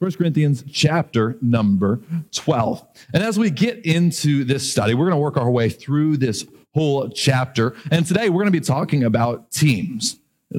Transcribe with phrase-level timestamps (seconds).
[0.00, 2.00] 1 Corinthians chapter number
[2.32, 2.82] 12.
[3.12, 6.46] And as we get into this study, we're going to work our way through this
[6.72, 7.76] whole chapter.
[7.90, 10.16] And today we're going to be talking about teams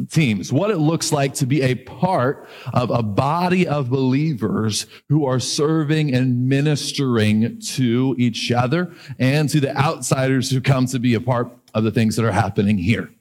[0.09, 5.25] teams, what it looks like to be a part of a body of believers who
[5.25, 11.13] are serving and ministering to each other and to the outsiders who come to be
[11.13, 13.11] a part of the things that are happening here.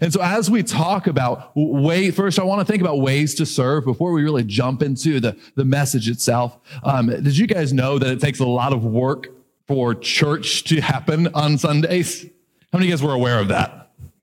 [0.00, 3.46] And so as we talk about way, first I want to think about ways to
[3.46, 6.58] serve before we really jump into the, the message itself.
[6.82, 9.28] Um, did you guys know that it takes a lot of work
[9.66, 12.24] for church to happen on Sundays?
[12.24, 13.79] How many of you guys were aware of that?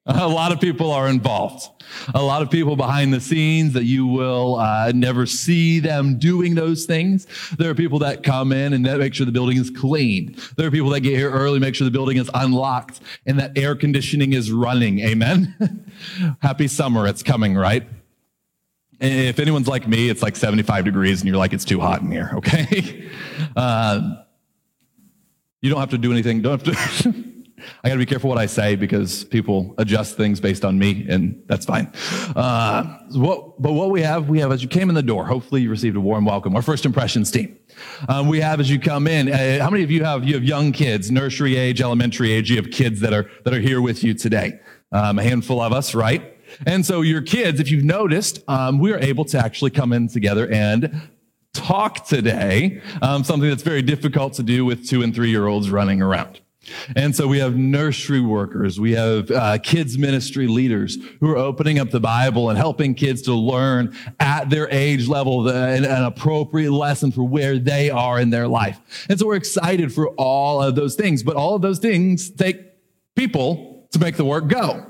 [0.16, 1.70] A lot of people are involved.
[2.16, 6.56] A lot of people behind the scenes that you will uh, never see them doing
[6.56, 7.28] those things.
[7.58, 10.38] There are people that come in and that make sure the building is clean.
[10.56, 13.58] There are people that get here early, make sure the building is unlocked and that
[13.58, 15.00] air conditioning is running.
[15.00, 15.92] Amen.
[16.40, 17.06] Happy summer.
[17.06, 17.86] It's coming, right?
[19.02, 22.12] If anyone's like me, it's like 75 degrees and you're like, it's too hot in
[22.12, 22.32] here.
[22.36, 23.10] Okay.
[23.56, 24.24] Uh,
[25.62, 26.42] you don't have to do anything.
[26.42, 27.27] Don't have to.
[27.84, 31.06] I got to be careful what I say because people adjust things based on me,
[31.10, 31.92] and that's fine.
[32.36, 35.26] Uh, what, but what we have, we have as you came in the door.
[35.26, 36.56] Hopefully, you received a warm welcome.
[36.56, 37.58] Our first impressions team.
[38.08, 39.32] Um, we have as you come in.
[39.32, 42.50] Uh, how many of you have you have young kids, nursery age, elementary age?
[42.50, 44.60] You have kids that are that are here with you today.
[44.92, 46.38] Um, a handful of us, right?
[46.66, 50.08] And so your kids, if you've noticed, um, we are able to actually come in
[50.08, 51.10] together and
[51.54, 52.82] talk today.
[53.02, 56.40] Um, something that's very difficult to do with two and three year olds running around.
[56.96, 61.80] And so we have nursery workers, we have uh, kids ministry leaders who are opening
[61.80, 66.04] up the Bible and helping kids to learn at their age level the, an, an
[66.04, 69.06] appropriate lesson for where they are in their life.
[69.10, 72.62] And so we're excited for all of those things, but all of those things take
[73.16, 74.86] people to make the work go.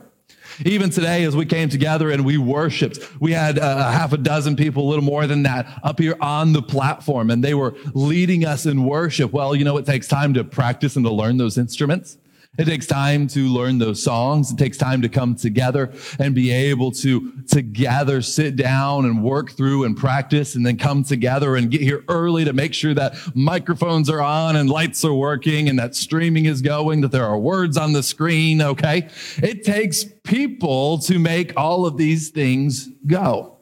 [0.65, 4.55] Even today, as we came together and we worshiped, we had uh, half a dozen
[4.55, 8.45] people, a little more than that, up here on the platform, and they were leading
[8.45, 9.31] us in worship.
[9.31, 12.17] Well, you know, it takes time to practice and to learn those instruments.
[12.57, 14.51] It takes time to learn those songs.
[14.51, 19.51] It takes time to come together and be able to together sit down and work
[19.51, 23.15] through and practice and then come together and get here early to make sure that
[23.35, 27.37] microphones are on and lights are working and that streaming is going, that there are
[27.37, 28.61] words on the screen.
[28.61, 29.07] Okay.
[29.37, 33.57] It takes people to make all of these things go.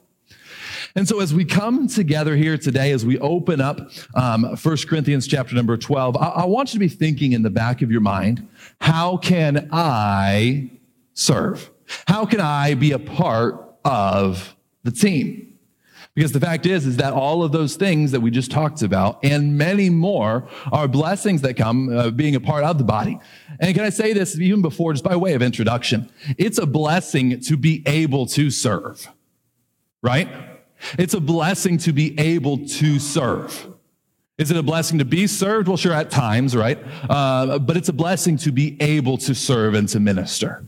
[0.96, 5.26] And so as we come together here today, as we open up um, 1 Corinthians
[5.26, 8.00] chapter number 12, I, I want you to be thinking in the back of your
[8.00, 8.48] mind,
[8.80, 10.70] how can I
[11.14, 11.70] serve?
[12.06, 15.46] How can I be a part of the team?
[16.16, 19.22] Because the fact is, is that all of those things that we just talked about
[19.22, 23.18] and many more are blessings that come uh, being a part of the body.
[23.60, 26.10] And can I say this even before, just by way of introduction?
[26.38, 29.06] It's a blessing to be able to serve,
[30.00, 30.28] right?
[30.98, 33.75] It's a blessing to be able to serve.
[34.38, 35.66] Is it a blessing to be served?
[35.66, 36.78] Well, sure, at times, right?
[37.08, 40.64] Uh, but it's a blessing to be able to serve and to minister.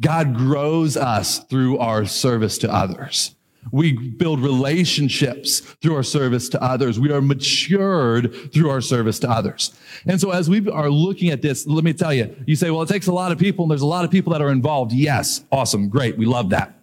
[0.00, 3.34] God grows us through our service to others.
[3.70, 7.00] We build relationships through our service to others.
[7.00, 9.74] We are matured through our service to others.
[10.06, 12.82] And so as we are looking at this, let me tell you, you say, well,
[12.82, 14.92] it takes a lot of people and there's a lot of people that are involved.
[14.92, 15.44] Yes.
[15.50, 15.88] Awesome.
[15.88, 16.18] Great.
[16.18, 16.74] We love that.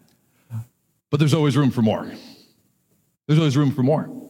[1.10, 2.12] But there's always room for more.
[3.28, 4.21] There's always room for more.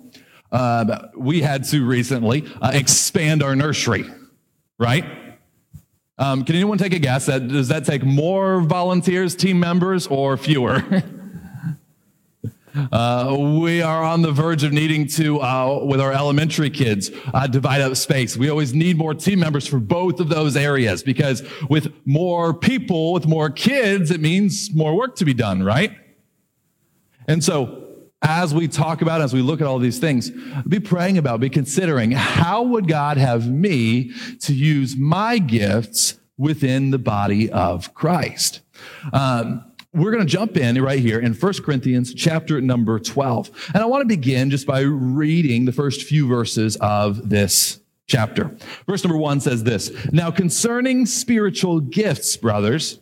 [0.51, 4.05] Uh, we had to recently uh, expand our nursery,
[4.77, 5.05] right?
[6.17, 7.25] Um, can anyone take a guess?
[7.27, 10.83] That, does that take more volunteers, team members, or fewer?
[12.91, 17.47] Uh, we are on the verge of needing to, uh, with our elementary kids, uh,
[17.47, 18.37] divide up space.
[18.37, 23.13] We always need more team members for both of those areas because with more people,
[23.13, 25.91] with more kids, it means more work to be done, right?
[27.27, 27.80] And so
[28.21, 30.31] as we talk about, as we look at all these things,
[30.67, 34.11] be praying about, be considering how would God have me
[34.41, 38.61] to use my gifts within the body of Christ?
[39.11, 43.71] Um, we're going to jump in right here in 1 Corinthians chapter number 12.
[43.73, 48.55] And I want to begin just by reading the first few verses of this chapter.
[48.87, 52.99] Verse number one says this Now, concerning spiritual gifts, brothers,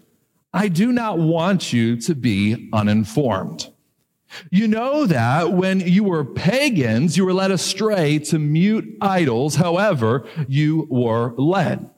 [0.52, 3.72] I do not want you to be uninformed.
[4.52, 10.28] You know that when you were pagans, you were led astray to mute idols, however,
[10.48, 11.90] you were led.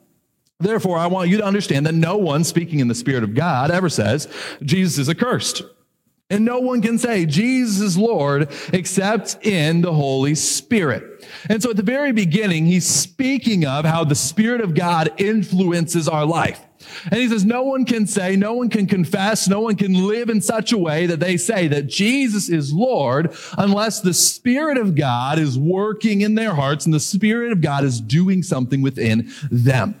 [0.58, 3.70] Therefore, I want you to understand that no one speaking in the Spirit of God
[3.70, 4.28] ever says,
[4.62, 5.62] Jesus is accursed.
[6.30, 11.26] And no one can say Jesus is Lord except in the Holy Spirit.
[11.50, 16.08] And so at the very beginning, he's speaking of how the Spirit of God influences
[16.08, 16.64] our life.
[17.04, 20.28] And he says, no one can say, no one can confess, no one can live
[20.28, 24.94] in such a way that they say that Jesus is Lord unless the Spirit of
[24.94, 29.30] God is working in their hearts and the Spirit of God is doing something within
[29.50, 30.00] them.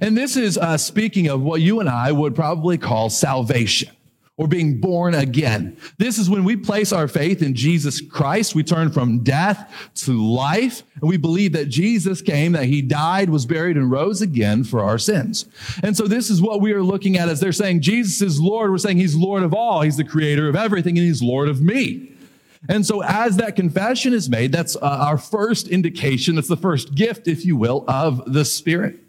[0.00, 3.90] And this is uh, speaking of what you and I would probably call salvation
[4.36, 5.76] or being born again.
[5.98, 8.54] This is when we place our faith in Jesus Christ.
[8.54, 13.30] We turn from death to life, and we believe that Jesus came, that he died,
[13.30, 15.46] was buried, and rose again for our sins.
[15.84, 18.72] And so this is what we are looking at as they're saying Jesus is Lord.
[18.72, 19.82] We're saying he's Lord of all.
[19.82, 22.10] He's the creator of everything, and he's Lord of me.
[22.68, 26.94] And so, as that confession is made, that's uh, our first indication, that's the first
[26.94, 29.03] gift, if you will, of the Spirit.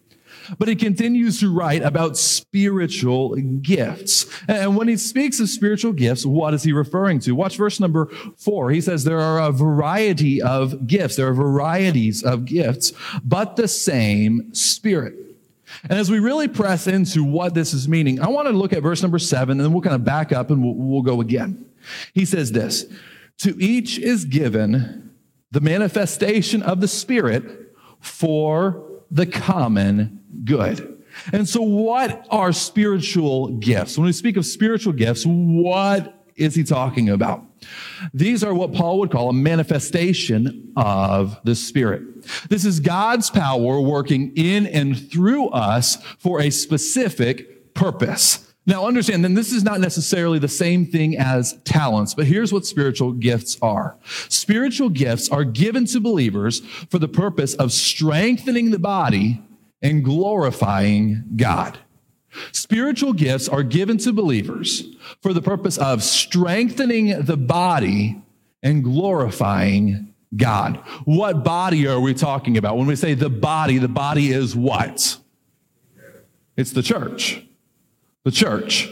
[0.57, 4.25] But he continues to write about spiritual gifts.
[4.47, 7.35] And when he speaks of spiritual gifts, what is he referring to?
[7.35, 8.07] Watch verse number
[8.37, 8.71] four.
[8.71, 11.15] He says, There are a variety of gifts.
[11.15, 12.93] There are varieties of gifts,
[13.23, 15.15] but the same Spirit.
[15.83, 18.83] And as we really press into what this is meaning, I want to look at
[18.83, 21.65] verse number seven, and then we'll kind of back up and we'll, we'll go again.
[22.13, 22.85] He says this
[23.39, 25.13] To each is given
[25.51, 31.03] the manifestation of the Spirit for the common good.
[31.31, 33.97] And so, what are spiritual gifts?
[33.97, 37.43] When we speak of spiritual gifts, what is he talking about?
[38.13, 42.25] These are what Paul would call a manifestation of the Spirit.
[42.49, 48.41] This is God's power working in and through us for a specific purpose.
[48.67, 52.65] Now, understand, then this is not necessarily the same thing as talents, but here's what
[52.65, 53.95] spiritual gifts are.
[54.27, 59.39] Spiritual gifts are given to believers for the purpose of strengthening the body
[59.81, 61.79] and glorifying God.
[62.51, 64.83] Spiritual gifts are given to believers
[65.21, 68.21] for the purpose of strengthening the body
[68.61, 70.77] and glorifying God.
[71.05, 72.77] What body are we talking about?
[72.77, 75.17] When we say the body, the body is what?
[76.57, 77.45] It's the church.
[78.23, 78.89] The church.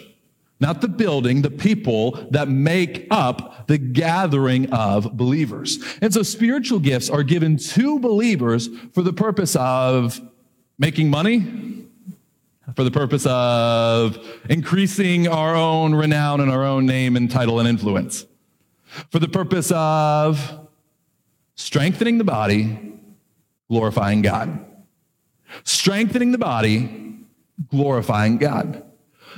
[0.60, 5.84] Not the building, the people that make up the gathering of believers.
[6.02, 10.22] And so spiritual gifts are given to believers for the purpose of
[10.78, 11.86] making money
[12.76, 14.18] for the purpose of
[14.50, 18.26] increasing our own renown and our own name and title and influence,
[19.12, 20.68] for the purpose of
[21.56, 22.94] strengthening the body,
[23.70, 24.66] glorifying God.
[25.64, 27.16] Strengthening the body,
[27.70, 28.84] glorifying God.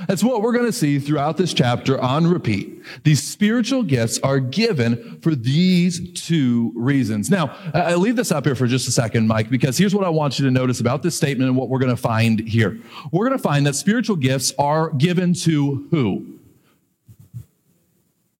[0.06, 2.82] That's what we're going to see throughout this chapter on repeat.
[3.04, 7.30] These spiritual gifts are given for these two reasons.
[7.30, 10.08] Now, I leave this up here for just a second, Mike, because here's what I
[10.08, 12.78] want you to notice about this statement and what we're going to find here.
[13.10, 16.38] We're going to find that spiritual gifts are given to who?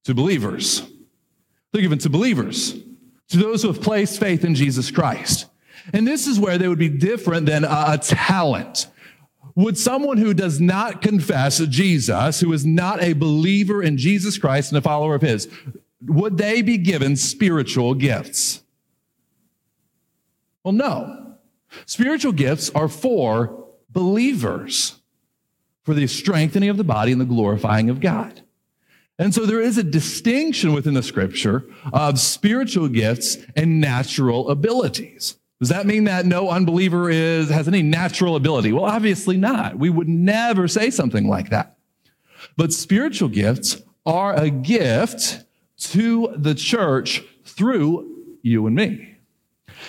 [0.04, 0.82] To believers.
[1.72, 2.74] They're given to believers,
[3.28, 5.46] to those who have placed faith in Jesus Christ.
[5.92, 8.88] And this is where they would be different than a talent.
[9.56, 14.70] Would someone who does not confess Jesus, who is not a believer in Jesus Christ
[14.70, 15.48] and a follower of his,
[16.04, 18.62] would they be given spiritual gifts?
[20.62, 21.36] Well, no.
[21.86, 25.00] Spiritual gifts are for believers,
[25.84, 28.42] for the strengthening of the body and the glorifying of God.
[29.18, 31.64] And so there is a distinction within the scripture
[31.94, 35.38] of spiritual gifts and natural abilities.
[35.58, 38.72] Does that mean that no unbeliever is, has any natural ability?
[38.72, 39.78] Well, obviously not.
[39.78, 41.78] We would never say something like that.
[42.56, 45.44] But spiritual gifts are a gift
[45.78, 49.16] to the church through you and me.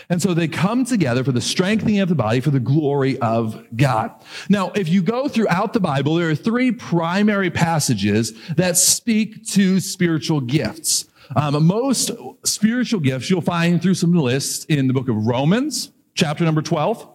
[0.09, 3.65] And so they come together for the strengthening of the body, for the glory of
[3.75, 4.11] God.
[4.49, 9.79] Now, if you go throughout the Bible, there are three primary passages that speak to
[9.79, 11.05] spiritual gifts.
[11.35, 12.11] Um, most
[12.43, 17.07] spiritual gifts you'll find through some lists in the book of Romans, chapter number 12,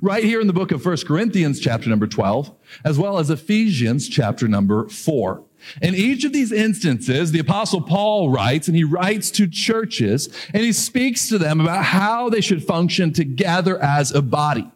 [0.00, 2.52] right here in the book of First Corinthians, chapter number 12,
[2.84, 5.44] as well as Ephesians, chapter number 4.
[5.80, 10.62] In each of these instances, the apostle Paul writes, and he writes to churches, and
[10.62, 14.70] he speaks to them about how they should function together as a body.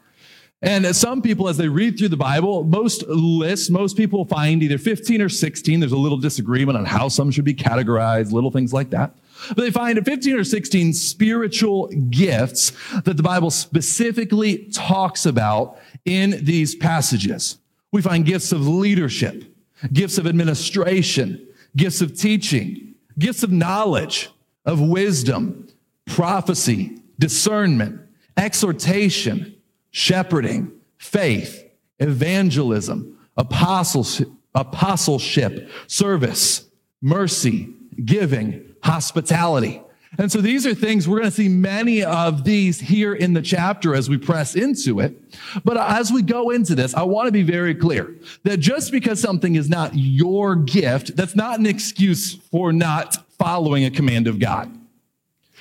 [0.62, 4.78] And some people, as they read through the Bible, most lists, most people find either
[4.78, 5.80] 15 or 16.
[5.80, 9.14] There's a little disagreement on how some should be categorized, little things like that.
[9.48, 12.72] But they find 15 or 16 spiritual gifts
[13.04, 17.58] that the Bible specifically talks about in these passages.
[17.92, 19.44] We find gifts of leadership,
[19.92, 21.46] gifts of administration,
[21.76, 24.30] gifts of teaching, gifts of knowledge,
[24.64, 25.68] of wisdom,
[26.06, 28.00] prophecy, discernment,
[28.38, 29.55] exhortation,
[29.90, 36.68] shepherding, faith, evangelism, apostleship, apostleship, service,
[37.02, 37.72] mercy,
[38.04, 39.82] giving, hospitality.
[40.18, 43.42] And so these are things we're going to see many of these here in the
[43.42, 45.14] chapter as we press into it.
[45.62, 48.14] But as we go into this, I want to be very clear
[48.44, 53.84] that just because something is not your gift, that's not an excuse for not following
[53.84, 54.72] a command of God.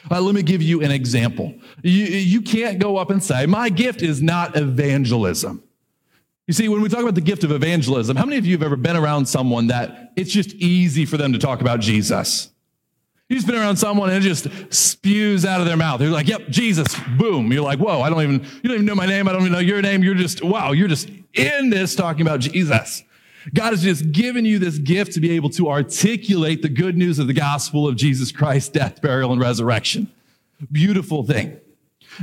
[0.09, 1.53] Uh, let me give you an example.
[1.83, 5.63] You, you can't go up and say, My gift is not evangelism.
[6.47, 8.63] You see, when we talk about the gift of evangelism, how many of you have
[8.63, 12.51] ever been around someone that it's just easy for them to talk about Jesus?
[13.29, 15.99] You just been around someone and it just spews out of their mouth.
[15.99, 17.51] They're like, yep, Jesus, boom.
[17.51, 19.27] You're like, whoa, I don't even, you don't even know my name.
[19.27, 20.03] I don't even know your name.
[20.03, 23.01] You're just, wow, you're just in this talking about Jesus.
[23.53, 27.19] God has just given you this gift to be able to articulate the good news
[27.19, 30.11] of the gospel of Jesus Christ's death, burial, and resurrection.
[30.71, 31.59] Beautiful thing.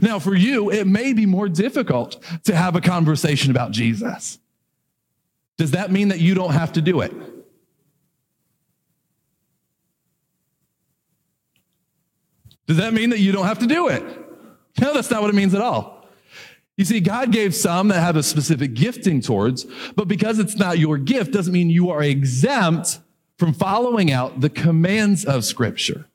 [0.01, 4.39] Now, for you, it may be more difficult to have a conversation about Jesus.
[5.59, 7.13] Does that mean that you don't have to do it?
[12.67, 14.03] Does that mean that you don't have to do it?
[14.81, 16.02] No, that's not what it means at all.
[16.77, 20.79] You see, God gave some that have a specific gifting towards, but because it's not
[20.79, 23.01] your gift doesn't mean you are exempt
[23.37, 26.07] from following out the commands of Scripture.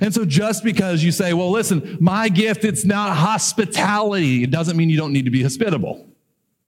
[0.00, 4.76] And so just because you say, well, listen, my gift, it's not hospitality, it doesn't
[4.76, 6.06] mean you don't need to be hospitable.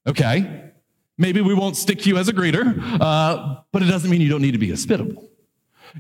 [0.07, 0.71] Okay?
[1.19, 4.31] Maybe we won't stick to you as a greeter, uh, but it doesn't mean you
[4.31, 5.29] don't need to be hospitable.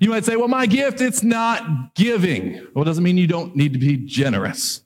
[0.01, 2.67] You might say, well, my gift, it's not giving.
[2.75, 4.82] Well, it doesn't mean you don't need to be generous.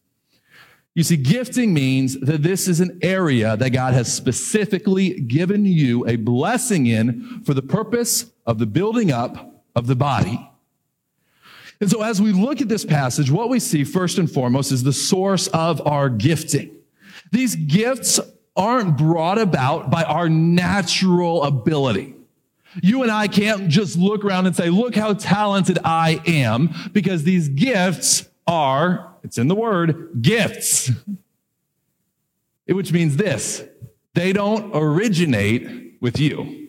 [0.97, 6.07] You see, gifting means that this is an area that God has specifically given you
[6.07, 10.50] a blessing in for the purpose of the building up of the body.
[11.83, 14.85] And so, as we look at this passage, what we see first and foremost is
[14.85, 16.75] the source of our gifting.
[17.31, 18.19] These gifts
[18.57, 22.15] aren't brought about by our natural ability.
[22.83, 27.23] You and I can't just look around and say, look how talented I am, because
[27.25, 30.92] these gifts are, it's in the word, gifts.
[32.68, 33.64] Which means this
[34.14, 36.68] they don't originate with you.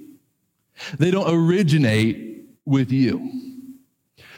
[0.98, 3.32] They don't originate with you.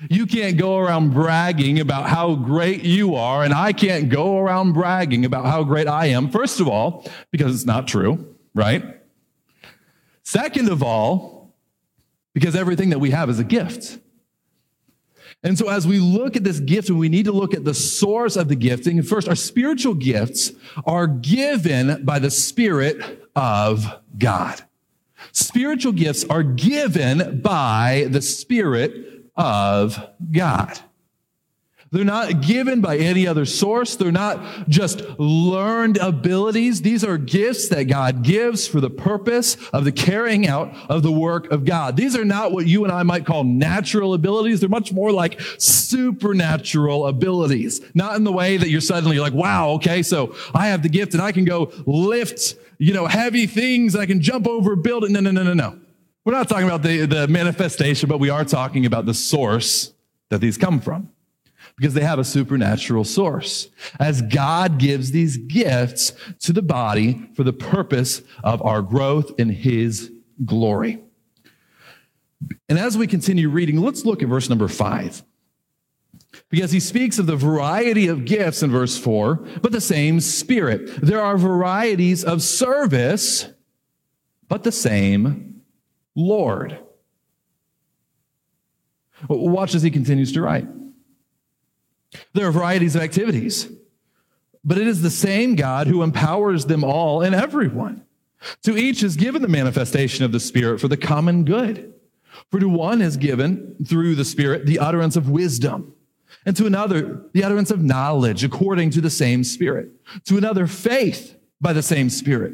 [0.10, 4.74] You can't go around bragging about how great you are, and I can't go around
[4.74, 6.30] bragging about how great I am.
[6.30, 8.84] First of all, because it's not true, right?
[10.24, 11.54] Second of all,
[12.34, 13.98] because everything that we have is a gift.
[15.42, 17.74] And so, as we look at this gift, and we need to look at the
[17.74, 20.52] source of the gifting, first, our spiritual gifts
[20.86, 23.86] are given by the Spirit of
[24.18, 24.62] God.
[25.32, 30.80] Spiritual gifts are given by the Spirit of God.
[31.92, 33.96] They're not given by any other source.
[33.96, 36.84] They're not just learned abilities.
[36.84, 41.12] These are gifts that God gives for the purpose of the carrying out of the
[41.12, 41.98] work of God.
[41.98, 44.60] These are not what you and I might call natural abilities.
[44.60, 47.82] They're much more like supernatural abilities.
[47.96, 51.14] Not in the way that you're suddenly like, wow, okay, so I have the gift
[51.14, 53.96] and I can go lift, you know, heavy things.
[53.96, 55.12] I can jump over a building.
[55.12, 55.80] No, no, no, no, no.
[56.24, 59.92] We're not talking about the, the manifestation, but we are talking about the source
[60.30, 61.10] that these come from
[61.80, 63.70] because they have a supernatural source.
[64.02, 69.48] As God gives these gifts to the body for the purpose of our growth in
[69.50, 70.12] His
[70.44, 71.02] glory.
[72.68, 75.24] And as we continue reading, let's look at verse number five.
[76.50, 81.02] Because he speaks of the variety of gifts in verse 4, but the same Spirit.
[81.02, 83.48] There are varieties of service,
[84.48, 85.62] but the same
[86.16, 86.78] Lord.
[89.28, 90.68] Watch as he continues to write.
[92.34, 93.70] There are varieties of activities,
[94.64, 98.06] but it is the same God who empowers them all and everyone.
[98.64, 101.94] To each is given the manifestation of the Spirit for the common good.
[102.50, 105.94] For to one is given through the Spirit the utterance of wisdom,
[106.46, 109.90] and to another the utterance of knowledge according to the same Spirit,
[110.26, 112.54] to another faith by the same Spirit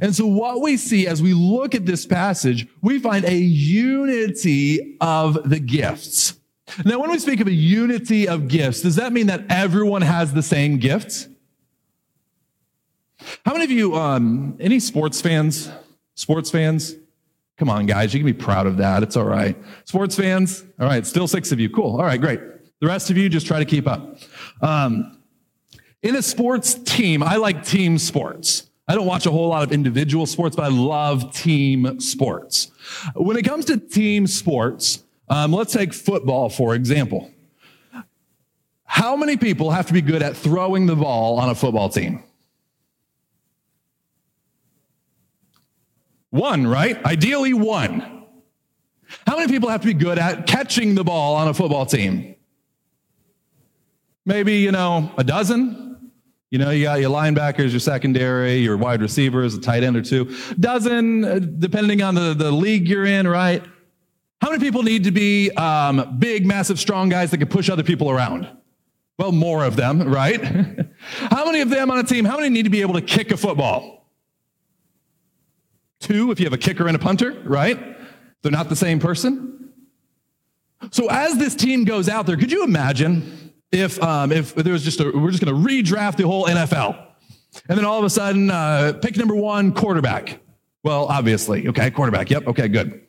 [0.00, 4.96] And so, what we see as we look at this passage, we find a unity
[5.00, 6.34] of the gifts.
[6.84, 10.32] Now, when we speak of a unity of gifts, does that mean that everyone has
[10.32, 11.28] the same gifts?
[13.44, 15.70] How many of you, um, any sports fans?
[16.14, 16.94] Sports fans?
[17.58, 19.02] Come on, guys, you can be proud of that.
[19.02, 19.56] It's all right.
[19.84, 20.64] Sports fans?
[20.78, 21.68] All right, still six of you.
[21.68, 21.96] Cool.
[21.96, 22.40] All right, great.
[22.80, 24.18] The rest of you, just try to keep up.
[24.62, 25.18] Um,
[26.02, 28.69] in a sports team, I like team sports.
[28.90, 32.72] I don't watch a whole lot of individual sports, but I love team sports.
[33.14, 37.30] When it comes to team sports, um, let's take football, for example.
[38.82, 42.24] How many people have to be good at throwing the ball on a football team?
[46.30, 47.00] One, right?
[47.04, 48.24] Ideally, one.
[49.24, 52.34] How many people have to be good at catching the ball on a football team?
[54.26, 55.89] Maybe, you know, a dozen.
[56.50, 60.02] You know, you got your linebackers, your secondary, your wide receivers, a tight end or
[60.02, 60.34] two.
[60.58, 63.62] Dozen, uh, depending on the, the league you're in, right?
[64.40, 67.84] How many people need to be um, big, massive, strong guys that can push other
[67.84, 68.48] people around?
[69.16, 70.42] Well, more of them, right?
[71.30, 73.30] how many of them on a team, how many need to be able to kick
[73.30, 74.08] a football?
[76.00, 77.78] Two, if you have a kicker and a punter, right?
[78.42, 79.70] They're not the same person.
[80.90, 83.39] So as this team goes out there, could you imagine
[83.72, 87.06] if, um, if there was just a, we're just going to redraft the whole NFL.
[87.68, 90.40] And then all of a sudden, uh, pick number one, quarterback.
[90.82, 92.30] Well, obviously, okay, quarterback.
[92.30, 93.06] Yep, okay, good.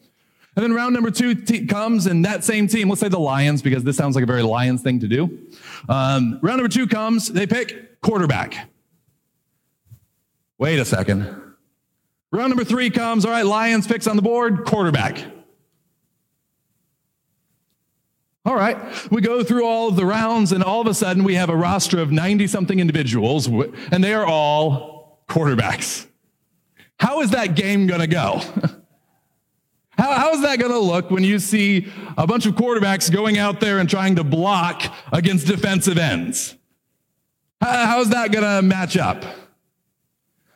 [0.56, 3.62] And then round number two t- comes, and that same team, let's say the Lions,
[3.62, 5.40] because this sounds like a very Lions thing to do.
[5.88, 8.70] Um, round number two comes, they pick quarterback.
[10.58, 11.24] Wait a second.
[12.32, 15.24] Round number three comes, all right, Lions picks on the board, quarterback.
[18.44, 18.78] All right,
[19.12, 22.00] we go through all the rounds, and all of a sudden we have a roster
[22.00, 26.08] of 90 something individuals, and they are all quarterbacks.
[27.00, 28.42] How is that game going to go?
[29.98, 33.38] How, how is that going to look when you see a bunch of quarterbacks going
[33.38, 34.82] out there and trying to block
[35.12, 36.56] against defensive ends?
[37.60, 39.24] How, how's that going to match up?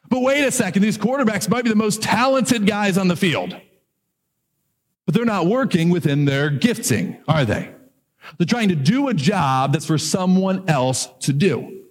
[0.10, 3.56] But wait a second, these quarterbacks might be the most talented guys on the field,
[5.06, 7.75] but they're not working within their gifting, are they?
[8.38, 11.84] They're trying to do a job that's for someone else to do.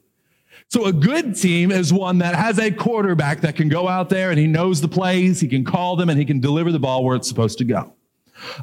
[0.68, 4.30] So a good team is one that has a quarterback that can go out there
[4.30, 7.04] and he knows the plays, he can call them, and he can deliver the ball
[7.04, 7.94] where it's supposed to go.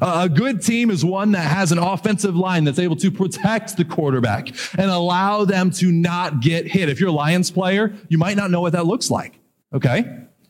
[0.00, 3.84] A good team is one that has an offensive line that's able to protect the
[3.84, 6.88] quarterback and allow them to not get hit.
[6.88, 9.38] If you're a Lions player, you might not know what that looks like.
[9.72, 10.04] Okay?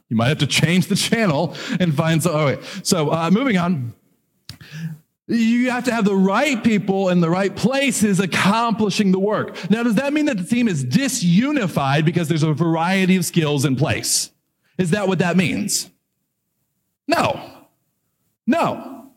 [0.08, 2.34] You might have to change the channel and find some.
[2.34, 2.58] Oh, wait.
[2.82, 3.94] So, uh, moving on.
[5.32, 9.70] You have to have the right people in the right places accomplishing the work.
[9.70, 13.64] Now, does that mean that the team is disunified because there's a variety of skills
[13.64, 14.30] in place?
[14.76, 15.90] Is that what that means?
[17.08, 17.64] No.
[18.46, 19.10] No.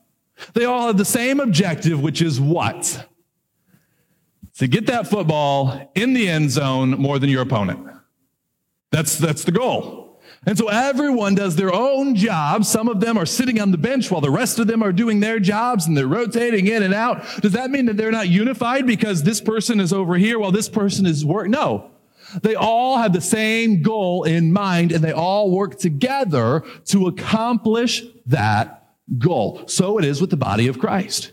[0.54, 3.08] They all have the same objective, which is what?
[4.60, 7.88] To get that football in the end zone more than your opponent.
[8.92, 10.05] That's, that's the goal.
[10.46, 12.66] And so everyone does their own job.
[12.66, 15.20] Some of them are sitting on the bench while the rest of them are doing
[15.20, 17.26] their jobs and they're rotating in and out.
[17.42, 20.70] Does that mean that they're not unified because this person is over here while this
[20.70, 21.48] person is work?
[21.48, 21.90] No.
[22.44, 28.04] They all have the same goal in mind and they all work together to accomplish
[28.28, 29.64] that goal.
[29.68, 31.32] So it is with the body of Christ.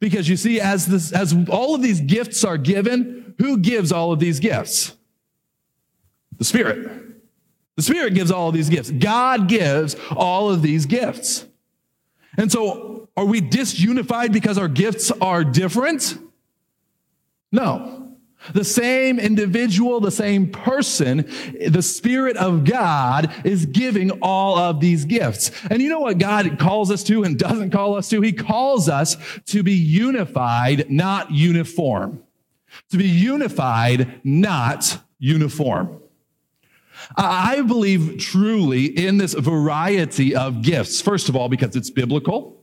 [0.00, 4.12] Because you see, as this, as all of these gifts are given, who gives all
[4.12, 4.96] of these gifts?
[6.38, 7.05] The Spirit.
[7.76, 8.90] The Spirit gives all of these gifts.
[8.90, 11.44] God gives all of these gifts.
[12.38, 16.18] And so, are we disunified because our gifts are different?
[17.52, 17.96] No.
[18.52, 21.28] The same individual, the same person,
[21.66, 25.50] the Spirit of God is giving all of these gifts.
[25.68, 28.20] And you know what God calls us to and doesn't call us to?
[28.20, 32.22] He calls us to be unified, not uniform.
[32.90, 36.00] To be unified, not uniform.
[37.16, 41.00] I believe truly in this variety of gifts.
[41.00, 42.55] First of all, because it's biblical.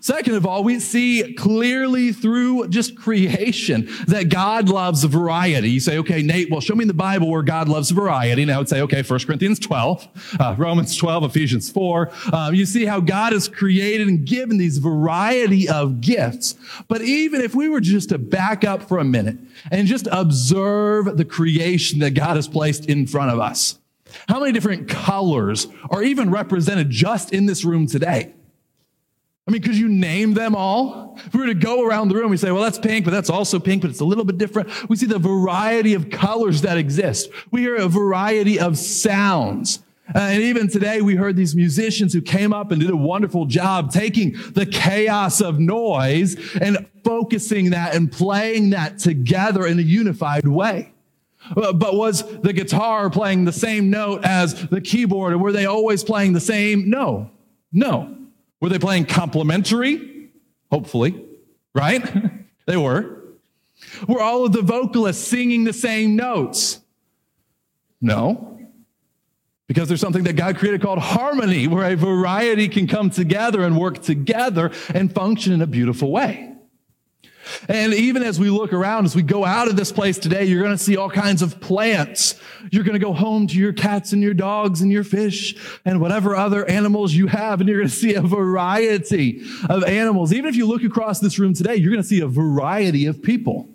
[0.00, 5.70] Second of all, we see clearly through just creation that God loves variety.
[5.70, 8.42] You say, okay, Nate, well, show me in the Bible where God loves variety.
[8.42, 12.10] And I would say, okay, 1 Corinthians 12, uh, Romans 12, Ephesians 4.
[12.32, 16.54] Um, you see how God has created and given these variety of gifts.
[16.86, 19.38] But even if we were just to back up for a minute
[19.70, 23.80] and just observe the creation that God has placed in front of us,
[24.28, 28.34] how many different colors are even represented just in this room today?
[29.52, 31.18] I mean, could you name them all?
[31.26, 33.28] If we were to go around the room, we say, well, that's pink, but that's
[33.28, 34.88] also pink, but it's a little bit different.
[34.88, 37.28] We see the variety of colors that exist.
[37.50, 39.80] We hear a variety of sounds.
[40.14, 43.44] Uh, and even today, we heard these musicians who came up and did a wonderful
[43.44, 49.82] job taking the chaos of noise and focusing that and playing that together in a
[49.82, 50.94] unified way.
[51.54, 55.66] Uh, but was the guitar playing the same note as the keyboard, or were they
[55.66, 56.88] always playing the same?
[56.88, 57.30] No,
[57.70, 58.16] no.
[58.62, 60.30] Were they playing complementary?
[60.70, 61.20] Hopefully,
[61.74, 62.00] right?
[62.66, 63.24] they were.
[64.06, 66.80] Were all of the vocalists singing the same notes?
[68.00, 68.60] No.
[69.66, 73.76] Because there's something that God created called harmony, where a variety can come together and
[73.76, 76.51] work together and function in a beautiful way.
[77.68, 80.62] And even as we look around, as we go out of this place today, you're
[80.62, 82.34] going to see all kinds of plants.
[82.70, 86.00] You're going to go home to your cats and your dogs and your fish and
[86.00, 90.32] whatever other animals you have, and you're going to see a variety of animals.
[90.32, 93.22] Even if you look across this room today, you're going to see a variety of
[93.22, 93.68] people.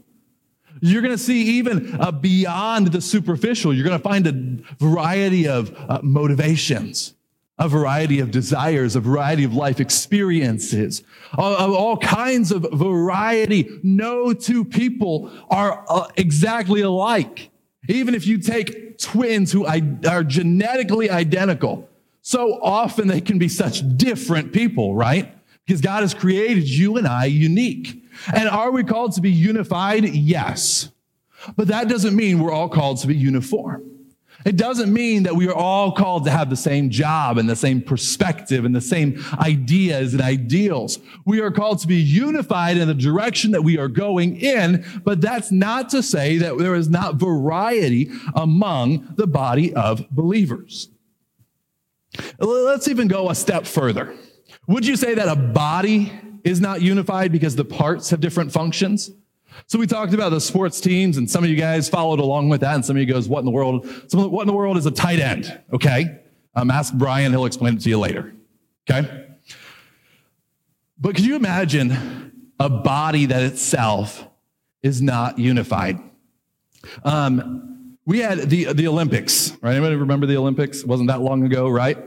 [0.81, 5.47] You're going to see even uh, beyond the superficial, you're going to find a variety
[5.47, 7.13] of uh, motivations
[7.59, 13.79] a variety of desires, a variety of life experiences, of all kinds of variety.
[13.81, 17.49] No two people are uh, exactly alike.
[17.89, 21.89] Even if you take twins who are genetically identical,
[22.21, 25.33] so often they can be such different people, right?
[25.65, 28.03] Because God has created you and I unique.
[28.33, 30.03] And are we called to be unified?
[30.03, 30.91] Yes.
[31.55, 33.96] But that doesn't mean we're all called to be uniform.
[34.45, 37.55] It doesn't mean that we are all called to have the same job and the
[37.55, 40.99] same perspective and the same ideas and ideals.
[41.25, 45.21] We are called to be unified in the direction that we are going in, but
[45.21, 50.89] that's not to say that there is not variety among the body of believers.
[52.39, 54.15] Let's even go a step further.
[54.67, 56.11] Would you say that a body
[56.43, 59.11] is not unified because the parts have different functions?
[59.65, 62.61] So we talked about the sports teams, and some of you guys followed along with
[62.61, 63.87] that, and some of you goes, "What in the world?
[64.07, 66.19] Some what in the world is a tight end?" Okay,
[66.55, 68.33] um, ask Brian; he'll explain it to you later.
[68.89, 69.25] Okay,
[70.99, 74.27] but could you imagine a body that itself
[74.83, 75.99] is not unified?
[77.03, 79.73] Um, we had the the Olympics, right?
[79.73, 80.79] Anybody remember the Olympics?
[80.81, 81.97] It wasn't that long ago, right?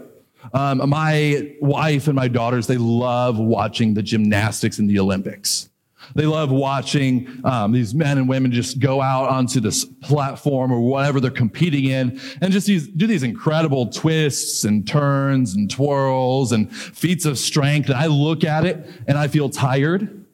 [0.55, 5.70] Um, my wife and my daughters, they love watching the gymnastics in the Olympics.
[6.15, 10.81] They love watching um, these men and women just go out onto this platform or
[10.81, 16.53] whatever they're competing in and just these, do these incredible twists and turns and twirls
[16.53, 17.89] and feats of strength.
[17.89, 20.25] And I look at it and I feel tired.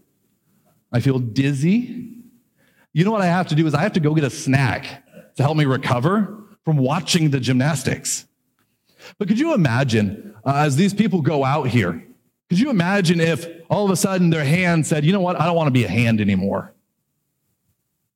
[0.93, 2.15] I feel dizzy.
[2.93, 5.05] You know what I have to do is I have to go get a snack
[5.37, 8.27] to help me recover from watching the gymnastics.
[9.19, 12.07] But could you imagine uh, as these people go out here
[12.49, 15.47] could you imagine if all of a sudden their hand said, you know what, I
[15.47, 16.73] don't want to be a hand anymore.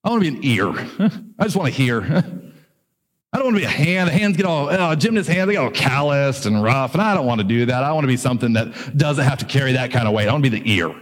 [0.05, 0.69] I want to be an ear.
[1.39, 2.03] I just want to hear.
[3.33, 4.09] I don't want to be a hand.
[4.09, 6.95] The hands get all, oh, gymnast hands, they get all calloused and rough.
[6.95, 7.85] And I don't want to do that.
[7.85, 10.29] I want to be something that doesn't have to carry that kind of weight.
[10.29, 10.95] I want to be the ear.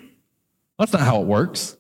[0.79, 1.77] That's not how it works.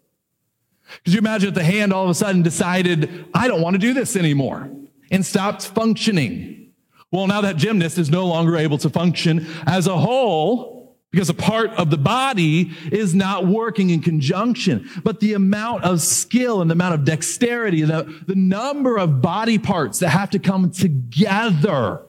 [1.04, 3.78] Could you imagine if the hand all of a sudden decided, I don't want to
[3.78, 4.70] do this anymore
[5.10, 6.72] and stopped functioning?
[7.10, 10.77] Well, now that gymnast is no longer able to function as a whole
[11.10, 14.88] because a part of the body is not working in conjunction.
[15.02, 19.58] But the amount of skill and the amount of dexterity, the, the number of body
[19.58, 22.02] parts that have to come together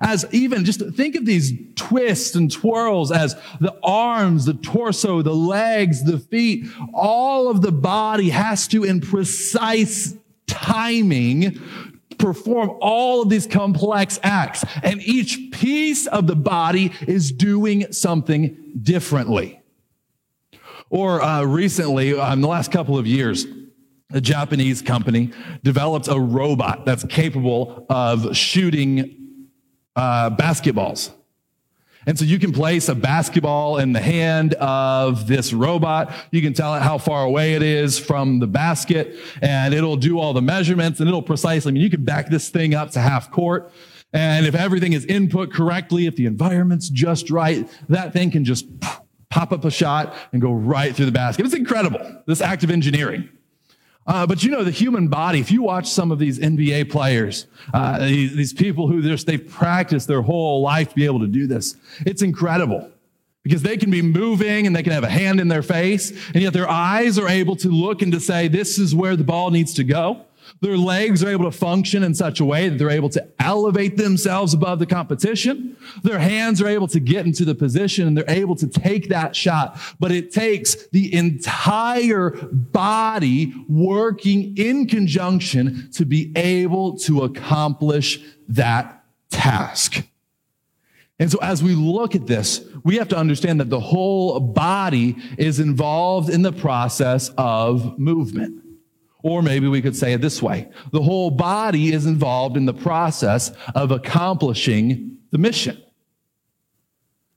[0.00, 5.34] as even just think of these twists and twirls as the arms, the torso, the
[5.34, 10.14] legs, the feet, all of the body has to in precise
[10.46, 11.60] timing
[12.22, 14.64] perform all of these complex acts.
[14.82, 19.60] And each piece of the body is doing something differently.
[20.88, 23.46] Or uh, recently, uh, in the last couple of years,
[24.12, 25.32] a Japanese company
[25.64, 29.48] developed a robot that's capable of shooting
[29.96, 31.10] uh, basketballs.
[32.06, 36.12] And so you can place a basketball in the hand of this robot.
[36.30, 40.18] You can tell it how far away it is from the basket and it'll do
[40.18, 43.00] all the measurements and it'll precisely, I mean, you can back this thing up to
[43.00, 43.72] half court.
[44.12, 48.66] And if everything is input correctly, if the environment's just right, that thing can just
[49.30, 51.46] pop up a shot and go right through the basket.
[51.46, 53.28] It's incredible, this act of engineering.
[54.06, 57.46] Uh, but you know, the human body, if you watch some of these NBA players,
[57.72, 61.28] uh, these, these, people who just, they've practiced their whole life to be able to
[61.28, 62.90] do this, it's incredible
[63.44, 66.42] because they can be moving and they can have a hand in their face, and
[66.42, 69.50] yet their eyes are able to look and to say, this is where the ball
[69.50, 70.24] needs to go.
[70.60, 73.96] Their legs are able to function in such a way that they're able to elevate
[73.96, 75.76] themselves above the competition.
[76.02, 79.34] Their hands are able to get into the position and they're able to take that
[79.34, 79.78] shot.
[79.98, 89.04] But it takes the entire body working in conjunction to be able to accomplish that
[89.30, 90.06] task.
[91.18, 95.16] And so as we look at this, we have to understand that the whole body
[95.38, 98.61] is involved in the process of movement.
[99.22, 100.68] Or maybe we could say it this way.
[100.90, 105.80] The whole body is involved in the process of accomplishing the mission.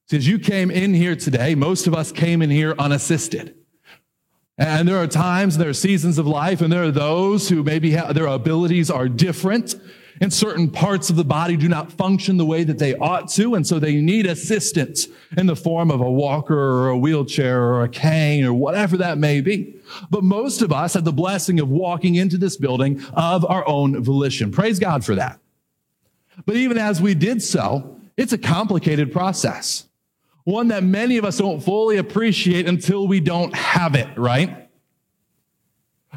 [0.08, 3.56] Since you came in here today, most of us came in here unassisted.
[4.58, 7.63] And there are times, and there are seasons of life, and there are those who
[7.63, 9.76] maybe have, their abilities are different.
[10.21, 13.56] And certain parts of the body do not function the way that they ought to.
[13.56, 17.84] And so they need assistance in the form of a walker or a wheelchair or
[17.84, 19.75] a cane or whatever that may be.
[20.10, 24.04] But most of us have the blessing of walking into this building of our own
[24.04, 24.51] volition.
[24.51, 25.39] Praise God for that.
[26.45, 29.88] But even as we did so, it's a complicated process.
[30.43, 34.64] One that many of us don't fully appreciate until we don't have it, right?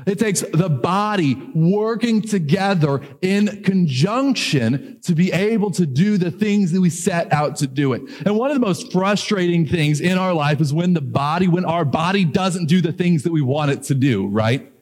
[0.08, 6.72] It takes the body working together in conjunction to be able to do the things
[6.72, 8.02] that we set out to do it.
[8.24, 11.66] And one of the most frustrating things in our life is when the body, when
[11.66, 14.72] our body doesn't do the things that we want it to do, right?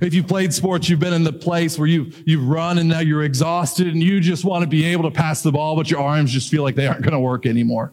[0.00, 3.00] If you've played sports, you've been in the place where you've, you've run and now
[3.00, 6.00] you're exhausted and you just want to be able to pass the ball, but your
[6.00, 7.92] arms just feel like they aren't going to work anymore.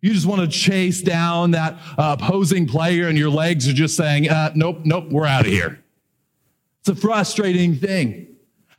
[0.00, 3.96] You just want to chase down that uh, opposing player and your legs are just
[3.96, 5.79] saying, uh, nope, nope, we're out of here.
[6.80, 8.26] It's a frustrating thing.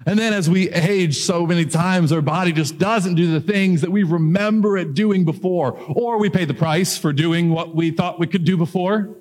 [0.06, 3.82] And then as we age so many times, our body just doesn't do the things
[3.82, 7.92] that we remember it doing before, or we pay the price for doing what we
[7.92, 9.16] thought we could do before.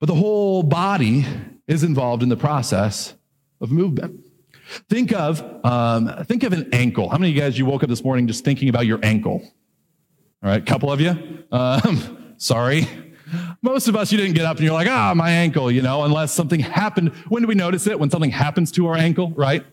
[0.00, 1.24] But the whole body
[1.68, 3.14] is involved in the process
[3.60, 4.20] of movement.
[4.88, 7.08] Think of, um, think of an ankle.
[7.08, 9.40] How many of you guys, you woke up this morning just thinking about your ankle?
[10.42, 11.44] All right, a couple of you.
[11.50, 12.86] Um, sorry.
[13.60, 16.04] Most of us, you didn't get up and you're like, ah, my ankle, you know,
[16.04, 17.12] unless something happened.
[17.28, 17.98] When do we notice it?
[17.98, 19.64] When something happens to our ankle, right?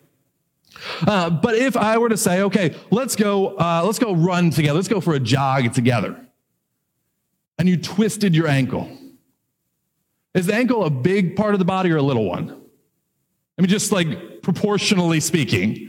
[1.06, 4.74] Uh, but if I were to say, okay, let's go, uh, let's go run together.
[4.74, 6.20] Let's go for a jog together.
[7.58, 8.90] And you twisted your ankle.
[10.34, 12.50] Is the ankle a big part of the body or a little one?
[13.58, 15.88] I mean, just like proportionally speaking.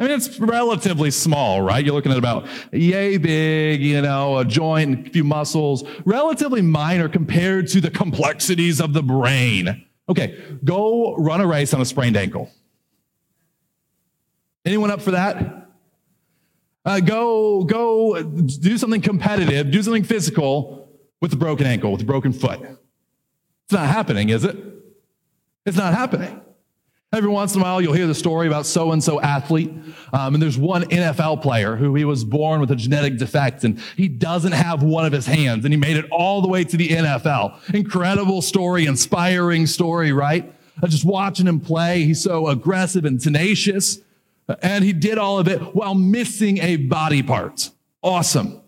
[0.00, 1.84] I mean, it's relatively small, right?
[1.84, 7.06] You're looking at about yay big, you know, a joint, a few muscles, relatively minor
[7.06, 9.84] compared to the complexities of the brain.
[10.08, 12.50] Okay, go run a race on a sprained ankle.
[14.64, 15.68] Anyone up for that?
[16.82, 22.06] Uh, go, go do something competitive, do something physical with a broken ankle, with a
[22.06, 22.58] broken foot.
[22.58, 24.56] It's not happening, is it?
[25.66, 26.40] It's not happening.
[27.12, 29.72] Every once in a while, you'll hear the story about so and so athlete.
[30.12, 33.80] Um, and there's one NFL player who he was born with a genetic defect and
[33.96, 36.76] he doesn't have one of his hands and he made it all the way to
[36.76, 37.74] the NFL.
[37.74, 40.54] Incredible story, inspiring story, right?
[40.86, 42.04] Just watching him play.
[42.04, 43.98] He's so aggressive and tenacious.
[44.62, 47.70] And he did all of it while missing a body part.
[48.04, 48.60] Awesome.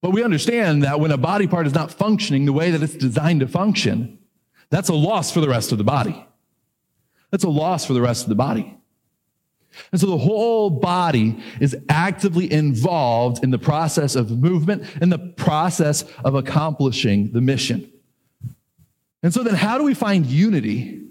[0.00, 2.94] But we understand that when a body part is not functioning the way that it's
[2.94, 4.18] designed to function,
[4.70, 6.24] that's a loss for the rest of the body.
[7.32, 8.78] That's a loss for the rest of the body.
[9.90, 15.18] And so the whole body is actively involved in the process of movement and the
[15.18, 17.90] process of accomplishing the mission.
[19.22, 21.02] And so then, how do we find unity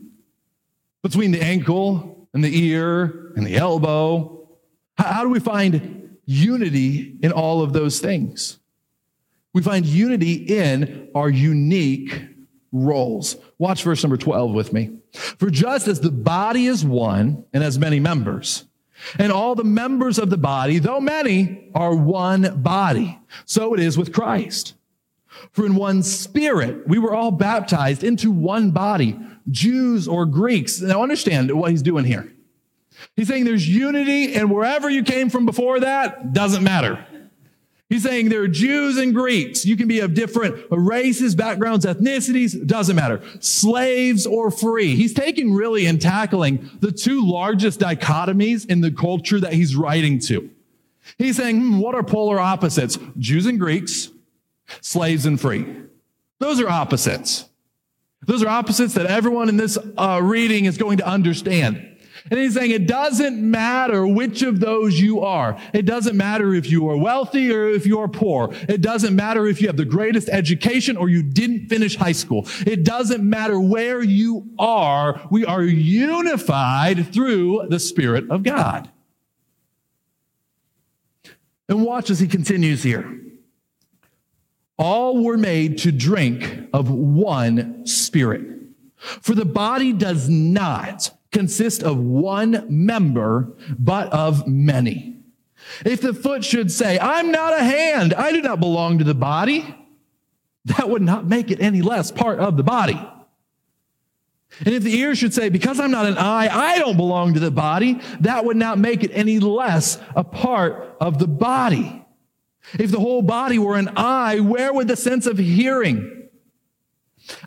[1.02, 4.48] between the ankle and the ear and the elbow?
[4.98, 8.60] How do we find unity in all of those things?
[9.54, 12.22] We find unity in our unique
[12.72, 13.38] roles.
[13.58, 14.98] Watch verse number 12 with me.
[15.14, 18.66] For just as the body is one and has many members,
[19.18, 23.98] and all the members of the body, though many, are one body, so it is
[23.98, 24.76] with Christ.
[25.52, 30.82] For in one spirit we were all baptized into one body, Jews or Greeks.
[30.82, 32.32] Now understand what he's doing here.
[33.16, 37.04] He's saying there's unity, and wherever you came from before that, doesn't matter.
[37.92, 39.66] He's saying there are Jews and Greeks.
[39.66, 43.22] You can be of different races, backgrounds, ethnicities, doesn't matter.
[43.42, 44.96] Slaves or free.
[44.96, 50.20] He's taking really and tackling the two largest dichotomies in the culture that he's writing
[50.20, 50.50] to.
[51.18, 52.98] He's saying, hmm, what are polar opposites?
[53.18, 54.10] Jews and Greeks,
[54.80, 55.66] slaves and free.
[56.40, 57.50] Those are opposites.
[58.26, 61.91] Those are opposites that everyone in this uh, reading is going to understand.
[62.30, 65.58] And he's saying it doesn't matter which of those you are.
[65.74, 68.54] It doesn't matter if you are wealthy or if you're poor.
[68.70, 72.48] It doesn't matter if you have the greatest education or you didn't finish high school.
[72.66, 75.22] It doesn't matter where you are.
[75.32, 78.90] We are unified through the Spirit of God.
[81.68, 83.20] And watch as he continues here.
[84.78, 88.42] All were made to drink of one spirit.
[88.98, 95.24] For the body does not consist of one member, but of many.
[95.86, 99.14] If the foot should say, I'm not a hand, I do not belong to the
[99.14, 99.76] body,
[100.66, 103.00] that would not make it any less part of the body.
[104.60, 107.40] And if the ear should say, Because I'm not an eye, I don't belong to
[107.40, 112.06] the body, that would not make it any less a part of the body.
[112.78, 116.30] If the whole body were an eye, where would the sense of hearing?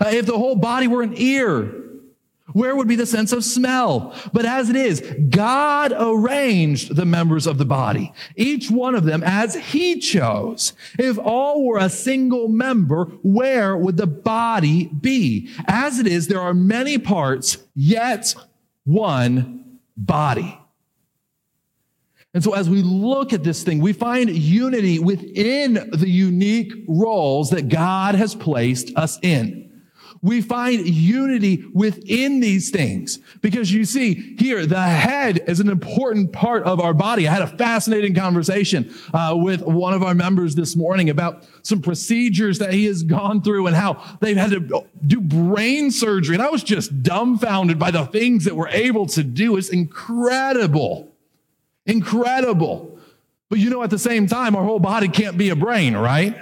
[0.00, 1.83] Uh, if the whole body were an ear,
[2.54, 4.14] Where would be the sense of smell?
[4.32, 9.24] But as it is, God arranged the members of the body, each one of them
[9.24, 10.72] as he chose.
[10.96, 15.50] If all were a single member, where would the body be?
[15.66, 18.32] As it is, there are many parts, yet
[18.84, 20.56] one body.
[22.34, 27.50] And so, as we look at this thing, we find unity within the unique roles
[27.50, 29.63] that God has placed us in.
[30.24, 36.32] We find unity within these things because you see here, the head is an important
[36.32, 37.28] part of our body.
[37.28, 41.82] I had a fascinating conversation uh, with one of our members this morning about some
[41.82, 46.36] procedures that he has gone through and how they've had to do brain surgery.
[46.36, 49.58] And I was just dumbfounded by the things that we're able to do.
[49.58, 51.12] It's incredible.
[51.84, 52.98] Incredible.
[53.50, 56.34] But you know, at the same time, our whole body can't be a brain, right?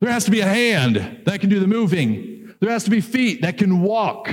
[0.00, 2.31] There has to be a hand that can do the moving.
[2.62, 4.28] There has to be feet that can walk.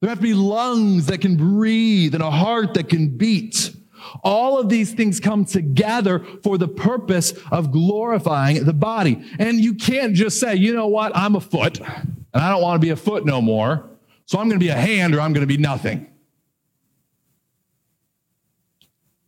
[0.00, 3.76] There have to be lungs that can breathe and a heart that can beat.
[4.22, 9.22] All of these things come together for the purpose of glorifying the body.
[9.38, 12.80] And you can't just say, you know what, I'm a foot and I don't want
[12.80, 13.84] to be a foot no more.
[14.24, 16.10] So I'm going to be a hand or I'm going to be nothing.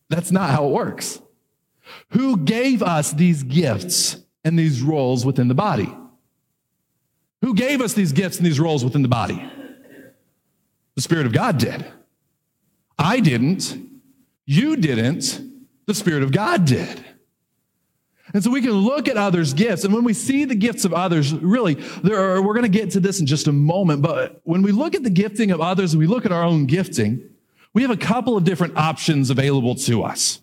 [0.09, 1.21] That's not how it works.
[2.12, 4.16] Who gave us these gifts
[4.47, 5.95] and these roles within the body?
[7.57, 9.42] Gave us these gifts and these roles within the body?
[10.95, 11.85] The Spirit of God did.
[12.99, 13.77] I didn't.
[14.45, 15.40] You didn't.
[15.87, 17.05] The Spirit of God did.
[18.35, 19.85] And so we can look at others' gifts.
[19.85, 22.90] And when we see the gifts of others, really, there are, we're going to get
[22.90, 24.03] to this in just a moment.
[24.03, 26.66] But when we look at the gifting of others and we look at our own
[26.66, 27.31] gifting,
[27.73, 30.40] we have a couple of different options available to us.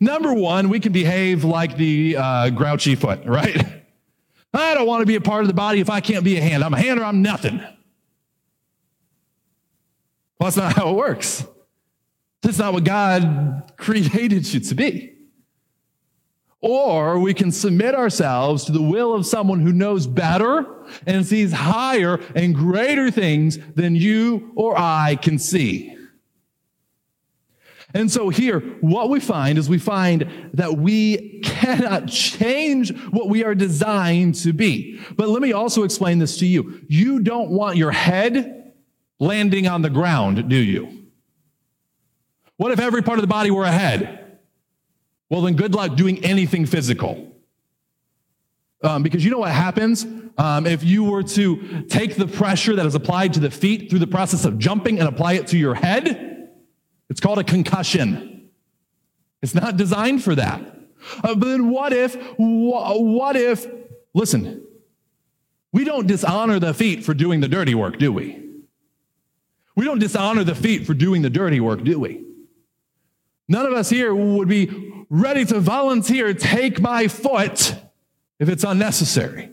[0.00, 3.64] Number one, we can behave like the uh, grouchy foot, right?
[4.54, 6.40] I don't want to be a part of the body if I can't be a
[6.40, 6.62] hand.
[6.62, 7.58] I'm a hand or I'm nothing.
[10.38, 11.44] Well, that's not how it works.
[12.42, 15.12] That's not what God created you to be.
[16.60, 20.64] Or we can submit ourselves to the will of someone who knows better
[21.06, 25.93] and sees higher and greater things than you or I can see.
[27.94, 33.44] And so here, what we find is we find that we cannot change what we
[33.44, 35.00] are designed to be.
[35.16, 36.80] But let me also explain this to you.
[36.88, 38.72] You don't want your head
[39.20, 41.06] landing on the ground, do you?
[42.56, 44.38] What if every part of the body were a head?
[45.30, 47.32] Well, then good luck doing anything physical.
[48.82, 50.04] Um, because you know what happens
[50.36, 54.00] um, if you were to take the pressure that is applied to the feet through
[54.00, 56.33] the process of jumping and apply it to your head?
[57.14, 58.50] It's called a concussion.
[59.40, 60.60] It's not designed for that.
[61.22, 63.68] Uh, but then what if, wh- what if,
[64.14, 64.66] listen,
[65.72, 68.42] we don't dishonor the feet for doing the dirty work, do we?
[69.76, 72.24] We don't dishonor the feet for doing the dirty work, do we?
[73.46, 77.76] None of us here would be ready to volunteer, take my foot
[78.40, 79.52] if it's unnecessary.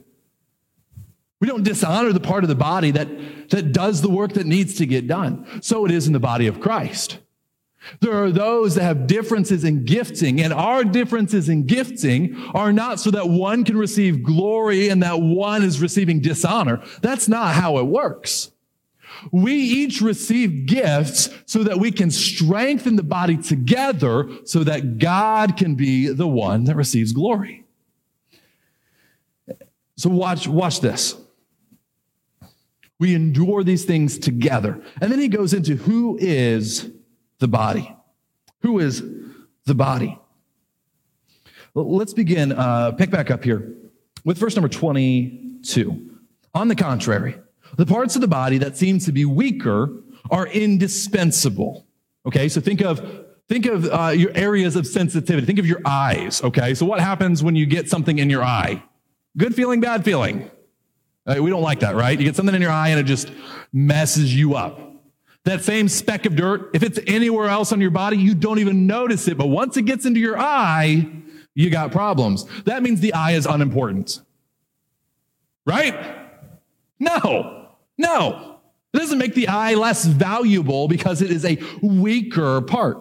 [1.39, 4.74] We don't dishonor the part of the body that, that does the work that needs
[4.78, 5.45] to get done.
[5.62, 7.19] So it is in the body of Christ.
[8.00, 13.00] There are those that have differences in gifting, and our differences in gifting are not
[13.00, 16.84] so that one can receive glory and that one is receiving dishonor.
[17.02, 18.52] That's not how it works.
[19.32, 25.58] We each receive gifts so that we can strengthen the body together so that God
[25.58, 27.65] can be the one that receives glory.
[29.96, 31.15] So watch, watch this.
[33.00, 34.82] We endure these things together.
[35.02, 36.89] And then he goes into who is
[37.41, 37.93] the body.
[38.62, 39.04] Who is
[39.65, 40.17] the body?
[41.73, 43.73] Let's begin, uh, pick back up here
[44.23, 46.17] with verse number 22.
[46.54, 47.36] On the contrary,
[47.77, 49.89] the parts of the body that seem to be weaker
[50.30, 51.88] are indispensable.
[52.25, 55.45] Okay, so think of think of uh, your areas of sensitivity.
[55.45, 56.43] Think of your eyes.
[56.43, 58.84] Okay, so what happens when you get something in your eye?
[59.38, 60.51] Good feeling, bad feeling.
[61.25, 62.17] Uh, we don't like that, right?
[62.17, 63.32] You get something in your eye and it just
[63.71, 64.90] messes you up.
[65.43, 68.86] That same speck of dirt, if it's anywhere else on your body, you don't even
[68.86, 69.38] notice it.
[69.38, 71.10] But once it gets into your eye,
[71.56, 72.45] you got problems.
[72.65, 74.21] That means the eye is unimportant.
[75.65, 75.95] Right?
[76.99, 78.58] No, no.
[78.93, 83.00] It doesn't make the eye less valuable because it is a weaker part.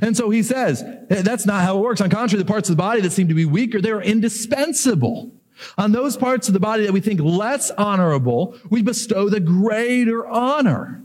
[0.00, 2.00] And so he says, that's not how it works.
[2.00, 5.32] On contrary, the parts of the body that seem to be weaker, they're indispensable.
[5.76, 10.26] On those parts of the body that we think less honorable, we bestow the greater
[10.26, 11.02] honor.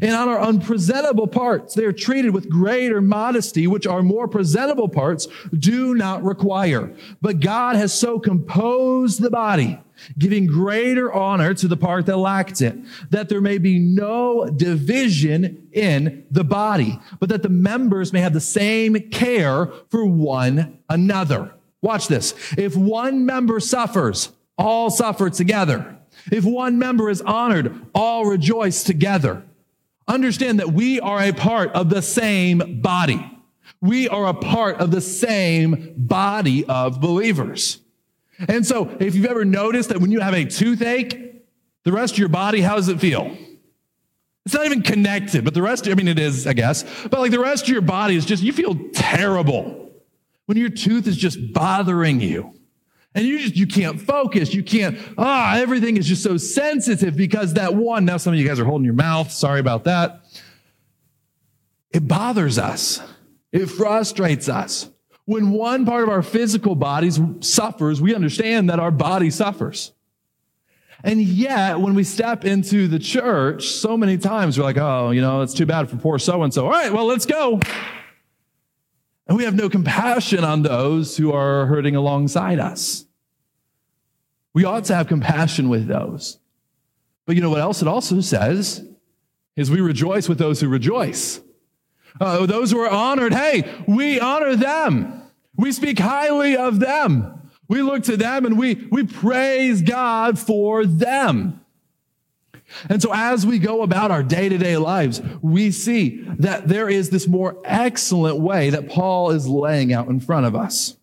[0.00, 4.88] And on our unpresentable parts, they are treated with greater modesty, which our more presentable
[4.88, 5.26] parts
[5.58, 6.94] do not require.
[7.20, 9.80] But God has so composed the body,
[10.18, 12.76] giving greater honor to the part that lacked it,
[13.10, 18.32] that there may be no division in the body, but that the members may have
[18.32, 21.54] the same care for one another.
[21.82, 22.34] Watch this.
[22.56, 25.98] If one member suffers, all suffer together.
[26.30, 29.42] If one member is honored, all rejoice together.
[30.08, 33.28] Understand that we are a part of the same body.
[33.80, 37.80] We are a part of the same body of believers.
[38.48, 41.44] And so, if you've ever noticed that when you have a toothache,
[41.84, 43.36] the rest of your body, how does it feel?
[44.44, 47.30] It's not even connected, but the rest, I mean, it is, I guess, but like
[47.30, 49.90] the rest of your body is just, you feel terrible
[50.46, 52.52] when your tooth is just bothering you.
[53.14, 54.54] And you just, you can't focus.
[54.54, 58.46] You can't, ah, everything is just so sensitive because that one, now some of you
[58.46, 59.30] guys are holding your mouth.
[59.30, 60.22] Sorry about that.
[61.90, 63.02] It bothers us.
[63.52, 64.88] It frustrates us.
[65.26, 69.92] When one part of our physical bodies suffers, we understand that our body suffers.
[71.04, 75.20] And yet, when we step into the church, so many times we're like, oh, you
[75.20, 76.64] know, it's too bad for poor so and so.
[76.64, 77.60] All right, well, let's go.
[79.32, 83.06] And we have no compassion on those who are hurting alongside us.
[84.52, 86.38] We ought to have compassion with those.
[87.24, 88.86] But you know what else it also says?
[89.56, 91.40] Is we rejoice with those who rejoice.
[92.20, 95.22] Uh, those who are honored, hey, we honor them.
[95.56, 97.48] We speak highly of them.
[97.68, 101.61] We look to them and we, we praise God for them.
[102.88, 106.88] And so, as we go about our day to day lives, we see that there
[106.88, 110.96] is this more excellent way that Paul is laying out in front of us.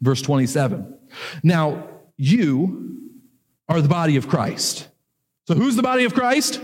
[0.00, 0.94] Verse 27.
[1.42, 3.10] Now, you
[3.68, 4.88] are the body of Christ.
[5.46, 6.60] So, who's the body of Christ?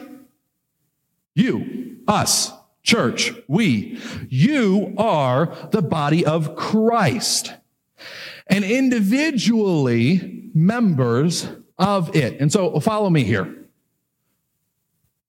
[1.35, 4.01] You, us, church, we.
[4.29, 7.53] You are the body of Christ
[8.47, 12.41] and individually members of it.
[12.41, 13.56] And so, follow me here.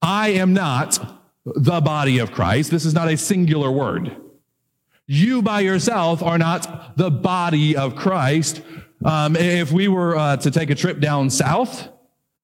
[0.07, 2.71] I am not the body of Christ.
[2.71, 4.15] This is not a singular word.
[5.05, 8.61] You by yourself are not the body of Christ.
[9.03, 11.89] Um, if we were uh, to take a trip down south,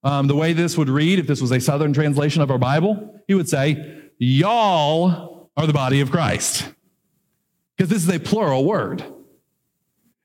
[0.03, 3.24] um, the way this would read, if this was a southern translation of our Bible,
[3.30, 6.70] he would say, Y'all are the body of Christ.
[7.78, 9.05] Because this is a plural word.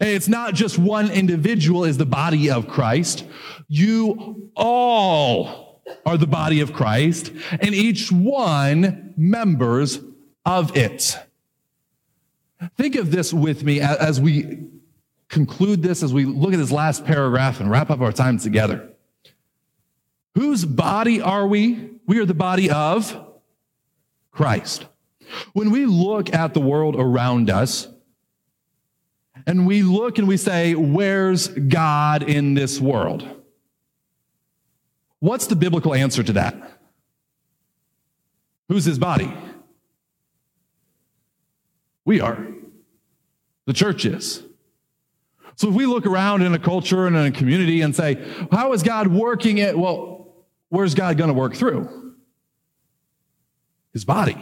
[0.01, 3.25] It's not just one individual is the body of Christ.
[3.69, 5.68] You all
[6.05, 10.01] are the body of Christ, and each one members
[10.45, 11.19] of it.
[12.77, 14.67] Think of this with me as we
[15.29, 18.89] conclude this, as we look at this last paragraph and wrap up our time together.
[20.35, 21.91] Whose body are we?
[22.07, 23.17] We are the body of
[24.31, 24.87] Christ.
[25.53, 27.89] When we look at the world around us,
[29.47, 33.27] and we look and we say, Where's God in this world?
[35.21, 36.81] What's the biblical answer to that?
[38.69, 39.33] Who's his body?
[42.05, 42.47] We are.
[43.67, 44.43] The church is.
[45.57, 48.73] So if we look around in a culture and in a community and say, how
[48.73, 49.77] is God working it?
[49.77, 50.35] Well,
[50.69, 52.15] where's God going to work through?
[53.93, 54.39] His body,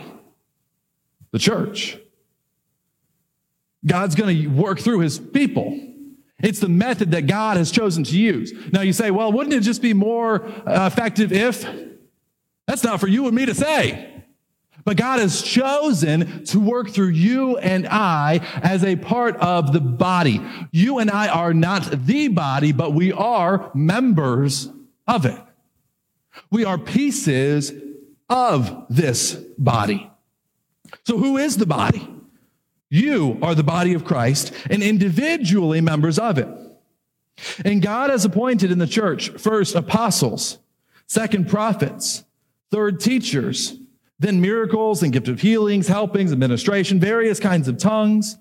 [1.30, 1.98] the church.
[3.86, 5.80] God's going to work through his people.
[6.42, 8.52] It's the method that God has chosen to use.
[8.72, 11.66] Now you say, well, wouldn't it just be more effective if?
[12.66, 14.12] That's not for you and me to say.
[14.84, 19.80] But God has chosen to work through you and I as a part of the
[19.80, 20.40] body.
[20.70, 24.68] You and I are not the body, but we are members
[25.08, 25.40] of it.
[26.50, 27.72] We are pieces
[28.28, 30.10] of this body.
[31.04, 32.08] So who is the body?
[32.88, 36.48] You are the body of Christ and individually members of it.
[37.64, 40.58] And God has appointed in the church first apostles,
[41.06, 42.24] second prophets,
[42.70, 43.76] third teachers,
[44.18, 48.38] then miracles and gift of healings, helpings, administration, various kinds of tongues.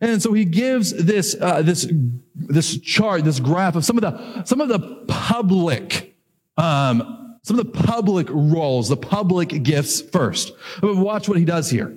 [0.00, 1.86] And so he gives this, uh, this,
[2.34, 6.16] this chart, this graph of some of the, some of the public,
[6.56, 10.52] um, some of the public roles, the public gifts first.
[10.80, 11.96] But Watch what he does here.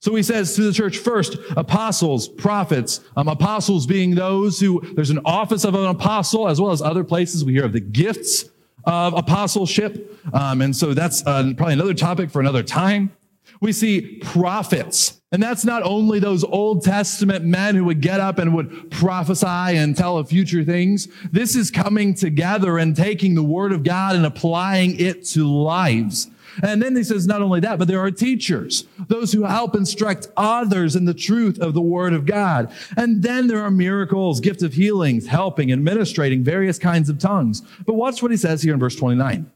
[0.00, 5.10] So he says to the church first, apostles, prophets, um, apostles being those who, there's
[5.10, 8.44] an office of an apostle, as well as other places we hear of the gifts
[8.84, 10.18] of apostleship.
[10.32, 13.12] Um, and so that's uh, probably another topic for another time.
[13.60, 18.38] We see prophets, and that's not only those Old Testament men who would get up
[18.38, 21.08] and would prophesy and tell of future things.
[21.32, 26.28] This is coming together and taking the word of God and applying it to lives.
[26.62, 30.28] And then he says, not only that, but there are teachers, those who help instruct
[30.36, 32.72] others in the truth of the word of God.
[32.96, 37.62] And then there are miracles, gift of healings, helping, administrating various kinds of tongues.
[37.84, 39.50] But watch what he says here in verse 29.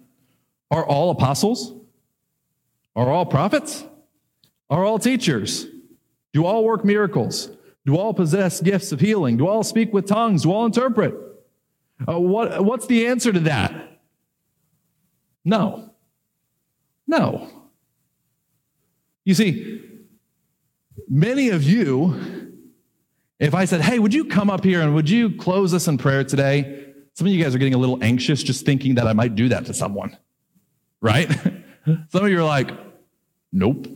[0.71, 1.73] Are all apostles?
[2.95, 3.85] Are all prophets?
[4.69, 5.67] Are all teachers?
[6.33, 7.51] Do all work miracles?
[7.87, 9.37] Do all possess gifts of healing?
[9.37, 10.43] Do all speak with tongues?
[10.43, 11.15] Do all interpret?
[12.07, 14.01] Uh, what, what's the answer to that?
[15.45, 15.90] No.
[17.11, 17.49] No.
[19.25, 19.83] You see,
[21.09, 22.55] many of you,
[23.41, 25.99] if I said, hey, would you come up here and would you close us in
[25.99, 26.93] prayer today?
[27.15, 29.49] Some of you guys are getting a little anxious just thinking that I might do
[29.49, 30.17] that to someone,
[31.01, 31.29] right?
[32.11, 32.71] Some of you are like,
[33.53, 33.89] nope,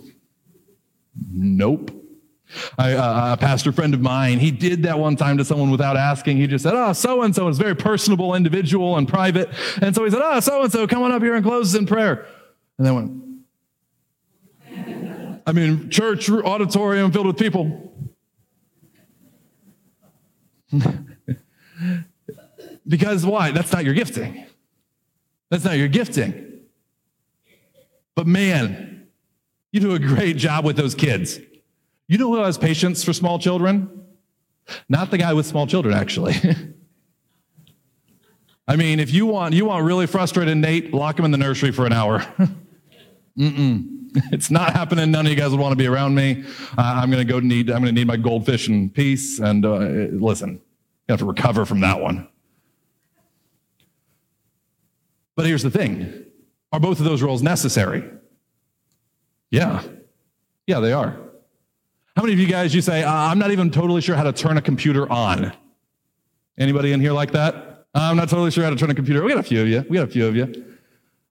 [1.31, 1.93] nope.
[2.77, 5.97] I, uh, a pastor friend of mine, he did that one time to someone without
[5.97, 6.39] asking.
[6.39, 9.51] He just said, Oh, so and so is very personable individual and private.
[9.81, 11.79] And so he said, Oh, so and so, come on up here and close us
[11.79, 12.27] in prayer.
[12.79, 13.25] And then went,
[15.47, 17.93] I mean, church auditorium filled with people.
[22.89, 23.51] because why?
[23.51, 24.47] That's not your gifting.
[25.51, 26.61] That's not your gifting.
[28.14, 29.07] But man,
[29.72, 31.39] you do a great job with those kids.
[32.09, 34.05] You know who has patience for small children?
[34.89, 36.35] Not the guy with small children, actually.
[38.66, 41.70] I mean, if you want you want really frustrated Nate, lock him in the nursery
[41.70, 42.25] for an hour.
[43.39, 44.01] Mm-mm.
[44.30, 45.11] It's not happening.
[45.11, 46.45] None of you guys would want to be around me.
[46.78, 47.68] Uh, I'm going to go need.
[47.68, 49.41] I'm going to need my goldfish in peace.
[49.41, 52.28] And uh, listen, you have to recover from that one.
[55.35, 56.26] But here's the thing:
[56.72, 58.09] Are both of those roles necessary?
[59.51, 59.82] Yeah,
[60.68, 61.18] yeah, they are.
[62.16, 64.32] How many of you guys, you say, uh, I'm not even totally sure how to
[64.32, 65.53] turn a computer on?
[66.57, 67.87] Anybody in here like that?
[67.93, 69.24] I'm not totally sure how to turn a computer.
[69.24, 69.85] We got a few of you.
[69.89, 70.74] We got a few of you.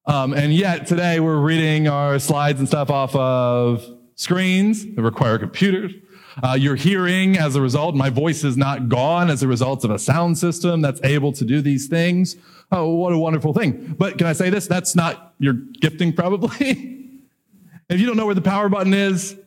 [0.05, 5.39] Um, and yet today we're reading our slides and stuff off of screens that require
[5.39, 5.93] computers.
[6.41, 7.95] Uh, you're hearing as a result.
[7.95, 11.45] My voice is not gone as a result of a sound system that's able to
[11.45, 12.35] do these things.
[12.69, 13.95] Oh, what a wonderful thing.
[13.97, 14.67] But can I say this?
[14.67, 16.49] That's not your gifting, probably.
[17.89, 19.37] if you don't know where the power button is,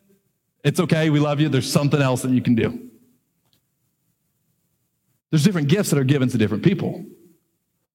[0.64, 1.10] it's okay.
[1.10, 1.50] We love you.
[1.50, 2.88] There's something else that you can do.
[5.30, 7.04] There's different gifts that are given to different people.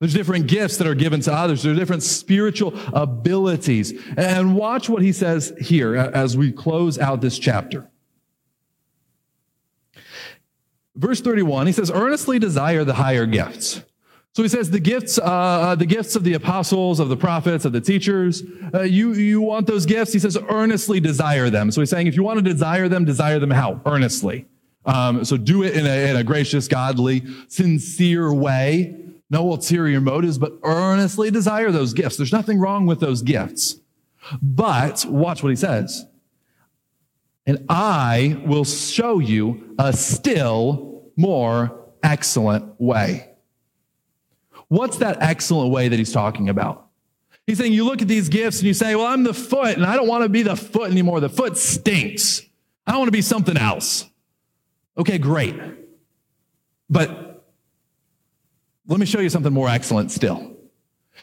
[0.01, 1.61] There's different gifts that are given to others.
[1.61, 3.93] There are different spiritual abilities.
[4.17, 7.87] And watch what he says here as we close out this chapter.
[10.95, 13.83] Verse 31, he says, earnestly desire the higher gifts.
[14.33, 17.63] So he says the gifts, uh, uh, the gifts of the apostles, of the prophets,
[17.65, 18.41] of the teachers.
[18.73, 20.13] Uh, you you want those gifts?
[20.13, 21.69] He says earnestly desire them.
[21.69, 23.81] So he's saying if you want to desire them, desire them how?
[23.85, 24.47] Earnestly.
[24.85, 29.00] Um, so do it in a, in a gracious, godly, sincere way.
[29.31, 32.17] No ulterior motives, but earnestly desire those gifts.
[32.17, 33.79] There's nothing wrong with those gifts.
[34.41, 36.05] But watch what he says.
[37.47, 43.29] And I will show you a still more excellent way.
[44.67, 46.87] What's that excellent way that he's talking about?
[47.47, 49.85] He's saying you look at these gifts and you say, Well, I'm the foot, and
[49.85, 51.19] I don't want to be the foot anymore.
[51.19, 52.41] The foot stinks.
[52.85, 54.09] I want to be something else.
[54.97, 55.55] Okay, great.
[56.89, 57.20] But
[58.87, 60.55] let me show you something more excellent still.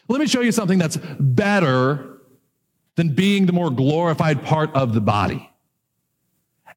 [0.07, 2.21] Let me show you something that's better
[2.95, 5.49] than being the more glorified part of the body.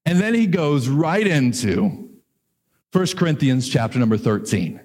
[0.04, 2.10] And then he goes right into
[2.92, 4.80] 1 Corinthians chapter number 13.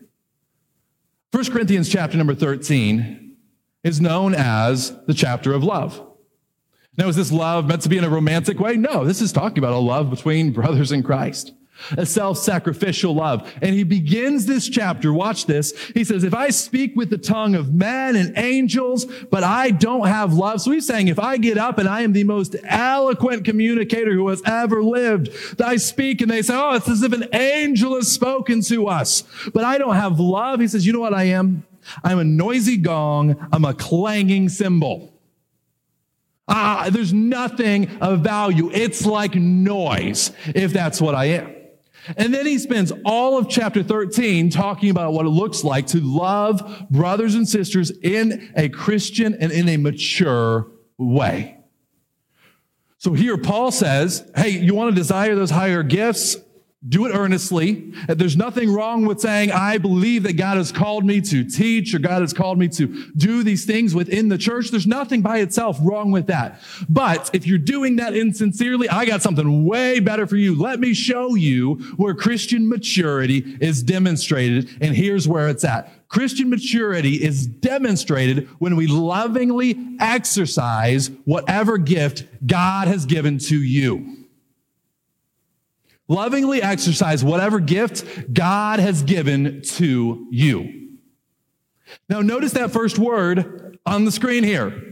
[1.31, 3.35] 1 Corinthians chapter number 13
[3.83, 6.01] is known as the chapter of love.
[6.97, 8.75] Now, is this love meant to be in a romantic way?
[8.75, 11.53] No, this is talking about a love between brothers in Christ
[11.91, 13.51] a self-sacrificial love.
[13.61, 15.73] And he begins this chapter, watch this.
[15.93, 20.07] He says, if I speak with the tongue of men and angels, but I don't
[20.07, 20.61] have love.
[20.61, 24.27] So he's saying, if I get up and I am the most eloquent communicator who
[24.29, 28.11] has ever lived, I speak and they say, oh, it's as if an angel has
[28.11, 29.23] spoken to us,
[29.53, 30.59] but I don't have love.
[30.59, 31.65] He says, you know what I am?
[32.03, 33.47] I'm a noisy gong.
[33.51, 35.13] I'm a clanging cymbal.
[36.47, 38.71] Ah, there's nothing of value.
[38.73, 41.56] It's like noise, if that's what I am.
[42.15, 45.99] And then he spends all of chapter 13 talking about what it looks like to
[45.99, 51.57] love brothers and sisters in a Christian and in a mature way.
[52.99, 56.37] So here Paul says, hey, you want to desire those higher gifts?
[56.89, 57.91] Do it earnestly.
[58.07, 61.99] There's nothing wrong with saying, I believe that God has called me to teach or
[61.99, 64.69] God has called me to do these things within the church.
[64.69, 66.61] There's nothing by itself wrong with that.
[66.89, 70.59] But if you're doing that insincerely, I got something way better for you.
[70.59, 74.69] Let me show you where Christian maturity is demonstrated.
[74.81, 75.91] And here's where it's at.
[76.09, 84.16] Christian maturity is demonstrated when we lovingly exercise whatever gift God has given to you.
[86.07, 90.97] Lovingly exercise whatever gift God has given to you.
[92.09, 94.83] Now, notice that first word on the screen here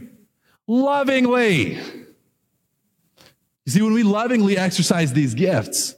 [0.66, 1.74] lovingly.
[1.74, 5.94] You see, when we lovingly exercise these gifts,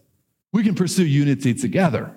[0.53, 2.15] we can pursue unity together.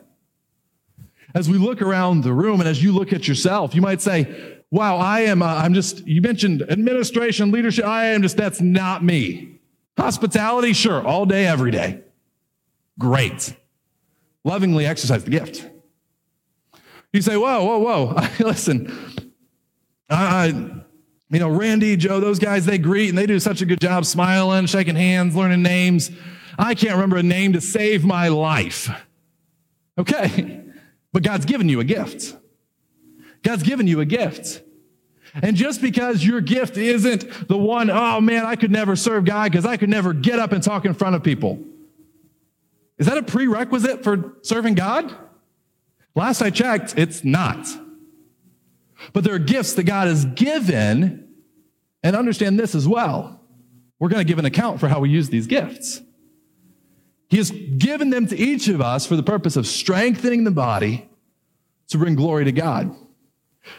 [1.33, 4.57] As we look around the room and as you look at yourself, you might say,
[4.69, 7.83] Wow, I am, uh, I'm just, you mentioned administration, leadership.
[7.83, 9.59] I am just, that's not me.
[9.97, 12.01] Hospitality, sure, all day, every day.
[13.01, 13.55] Great.
[14.43, 15.67] Lovingly exercise the gift.
[17.11, 18.27] You say, whoa, whoa, whoa.
[18.45, 18.95] Listen,
[20.07, 20.45] I,
[21.31, 24.05] you know, Randy, Joe, those guys, they greet and they do such a good job
[24.05, 26.11] smiling, shaking hands, learning names.
[26.59, 28.87] I can't remember a name to save my life.
[29.97, 30.61] Okay,
[31.11, 32.37] but God's given you a gift.
[33.41, 34.61] God's given you a gift.
[35.33, 39.51] And just because your gift isn't the one, oh man, I could never serve God
[39.51, 41.63] because I could never get up and talk in front of people.
[43.01, 45.11] Is that a prerequisite for serving God?
[46.13, 47.67] Last I checked, it's not.
[49.11, 51.27] But there are gifts that God has given,
[52.03, 53.41] and understand this as well.
[53.97, 55.99] We're going to give an account for how we use these gifts.
[57.27, 61.09] He has given them to each of us for the purpose of strengthening the body
[61.87, 62.95] to bring glory to God.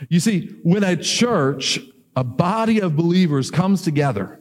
[0.09, 1.79] You see, when a church,
[2.17, 4.41] a body of believers comes together,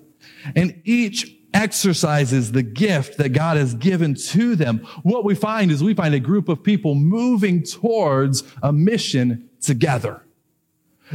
[0.56, 5.84] and each exercises the gift that God has given to them, what we find is
[5.84, 10.24] we find a group of people moving towards a mission together.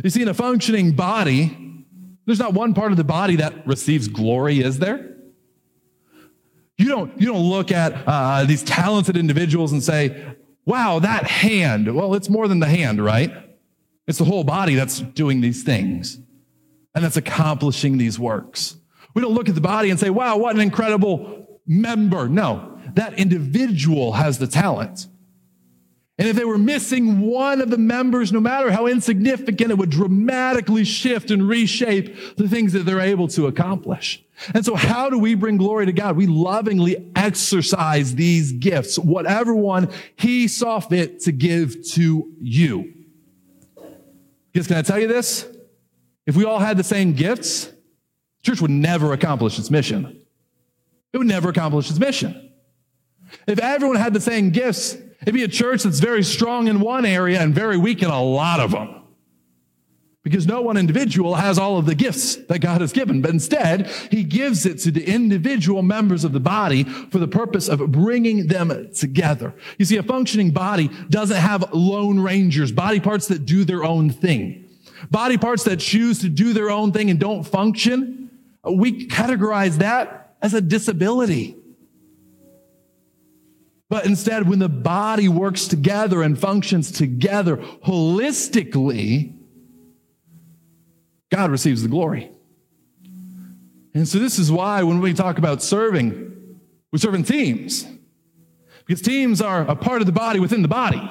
[0.03, 1.85] You see, in a functioning body,
[2.27, 5.17] there's not one part of the body that receives glory, is there?
[6.77, 11.95] You don't, you don't look at uh, these talented individuals and say, wow, that hand.
[11.95, 13.33] Well, it's more than the hand, right?
[14.07, 16.19] It's the whole body that's doing these things
[16.95, 18.77] and that's accomplishing these works.
[19.17, 22.29] We don't look at the body and say, wow, what an incredible member.
[22.29, 25.07] No, that individual has the talent.
[26.19, 29.89] And if they were missing one of the members, no matter how insignificant, it would
[29.89, 34.23] dramatically shift and reshape the things that they're able to accomplish.
[34.53, 36.15] And so, how do we bring glory to God?
[36.15, 42.93] We lovingly exercise these gifts, whatever one He saw fit to give to you.
[44.53, 45.47] Because, can I tell you this?
[46.27, 47.73] If we all had the same gifts,
[48.47, 50.23] church would never accomplish its mission.
[51.13, 52.53] It would never accomplish its mission.
[53.49, 57.05] If everyone had the same gifts, it'd be a church that's very strong in one
[57.05, 59.03] area and very weak in a lot of them.
[60.23, 63.89] Because no one individual has all of the gifts that God has given, but instead,
[64.11, 68.47] He gives it to the individual members of the body for the purpose of bringing
[68.47, 69.55] them together.
[69.79, 74.11] You see, a functioning body doesn't have lone rangers, body parts that do their own
[74.11, 74.69] thing.
[75.11, 78.26] Body parts that choose to do their own thing and don't function
[78.73, 81.57] we categorize that as a disability.
[83.89, 89.37] But instead, when the body works together and functions together holistically,
[91.31, 92.33] God receives the glory.
[93.95, 96.59] And so, this is why when we talk about serving,
[96.93, 97.87] we serve in teams.
[98.85, 101.11] Because teams are a part of the body within the body.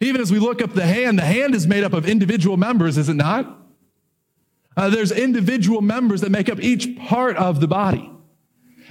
[0.00, 2.96] Even as we look up the hand, the hand is made up of individual members,
[2.96, 3.57] is it not?
[4.78, 8.08] Uh, there's individual members that make up each part of the body.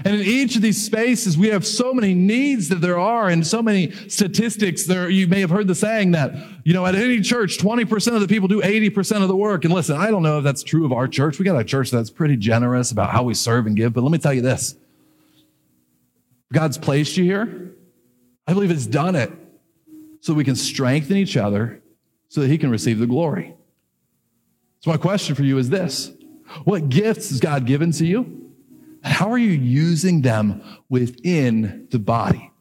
[0.04, 3.48] And in each of these spaces, we have so many needs that there are and
[3.48, 5.10] so many statistics there.
[5.10, 6.36] You may have heard the saying that,
[6.66, 9.64] you know, at any church, 20% of the people do 80% of the work.
[9.64, 11.40] And listen, I don't know if that's true of our church.
[11.40, 13.94] We got a church that's pretty generous about how we serve and give.
[13.94, 14.76] But let me tell you this
[16.52, 17.72] God's placed you here.
[18.46, 19.32] I believe He's done it
[20.20, 21.82] so we can strengthen each other
[22.28, 23.57] so that He can receive the glory.
[24.80, 26.12] So, my question for you is this
[26.64, 28.52] What gifts has God given to you?
[29.04, 32.52] And how are you using them within the body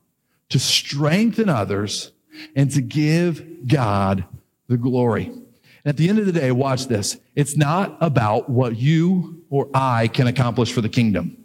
[0.50, 2.12] to strengthen others
[2.54, 4.24] and to give God
[4.68, 5.26] the glory?
[5.26, 5.44] And
[5.86, 7.16] at the end of the day, watch this.
[7.34, 11.44] It's not about what you or I can accomplish for the kingdom.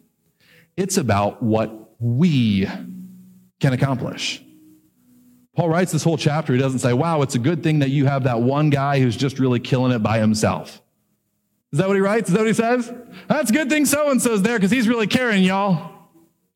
[0.76, 2.68] It's about what we
[3.60, 4.44] can accomplish.
[5.56, 6.54] Paul writes this whole chapter.
[6.54, 9.18] He doesn't say, wow, it's a good thing that you have that one guy who's
[9.18, 10.82] just really killing it by himself.
[11.74, 12.30] Is that what he writes?
[12.30, 12.92] Is that what he says?
[13.28, 15.92] That's a good thing so and so's there because he's really caring, y'all.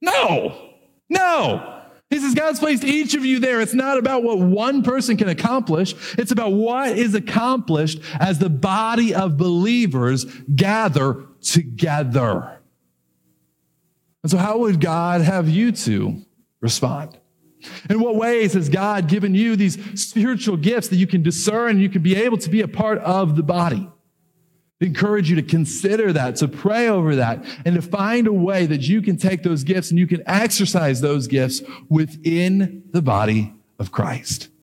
[0.01, 0.73] No,
[1.09, 1.71] no.
[2.09, 3.61] He says, God's placed each of you there.
[3.61, 5.95] It's not about what one person can accomplish.
[6.17, 10.25] It's about what is accomplished as the body of believers
[10.55, 12.59] gather together.
[14.23, 16.21] And so, how would God have you to
[16.61, 17.17] respond?
[17.89, 21.81] In what ways has God given you these spiritual gifts that you can discern and
[21.81, 23.89] you can be able to be a part of the body?
[24.81, 28.65] I encourage you to consider that, to pray over that, and to find a way
[28.65, 33.53] that you can take those gifts and you can exercise those gifts within the body
[33.79, 34.49] of Christ.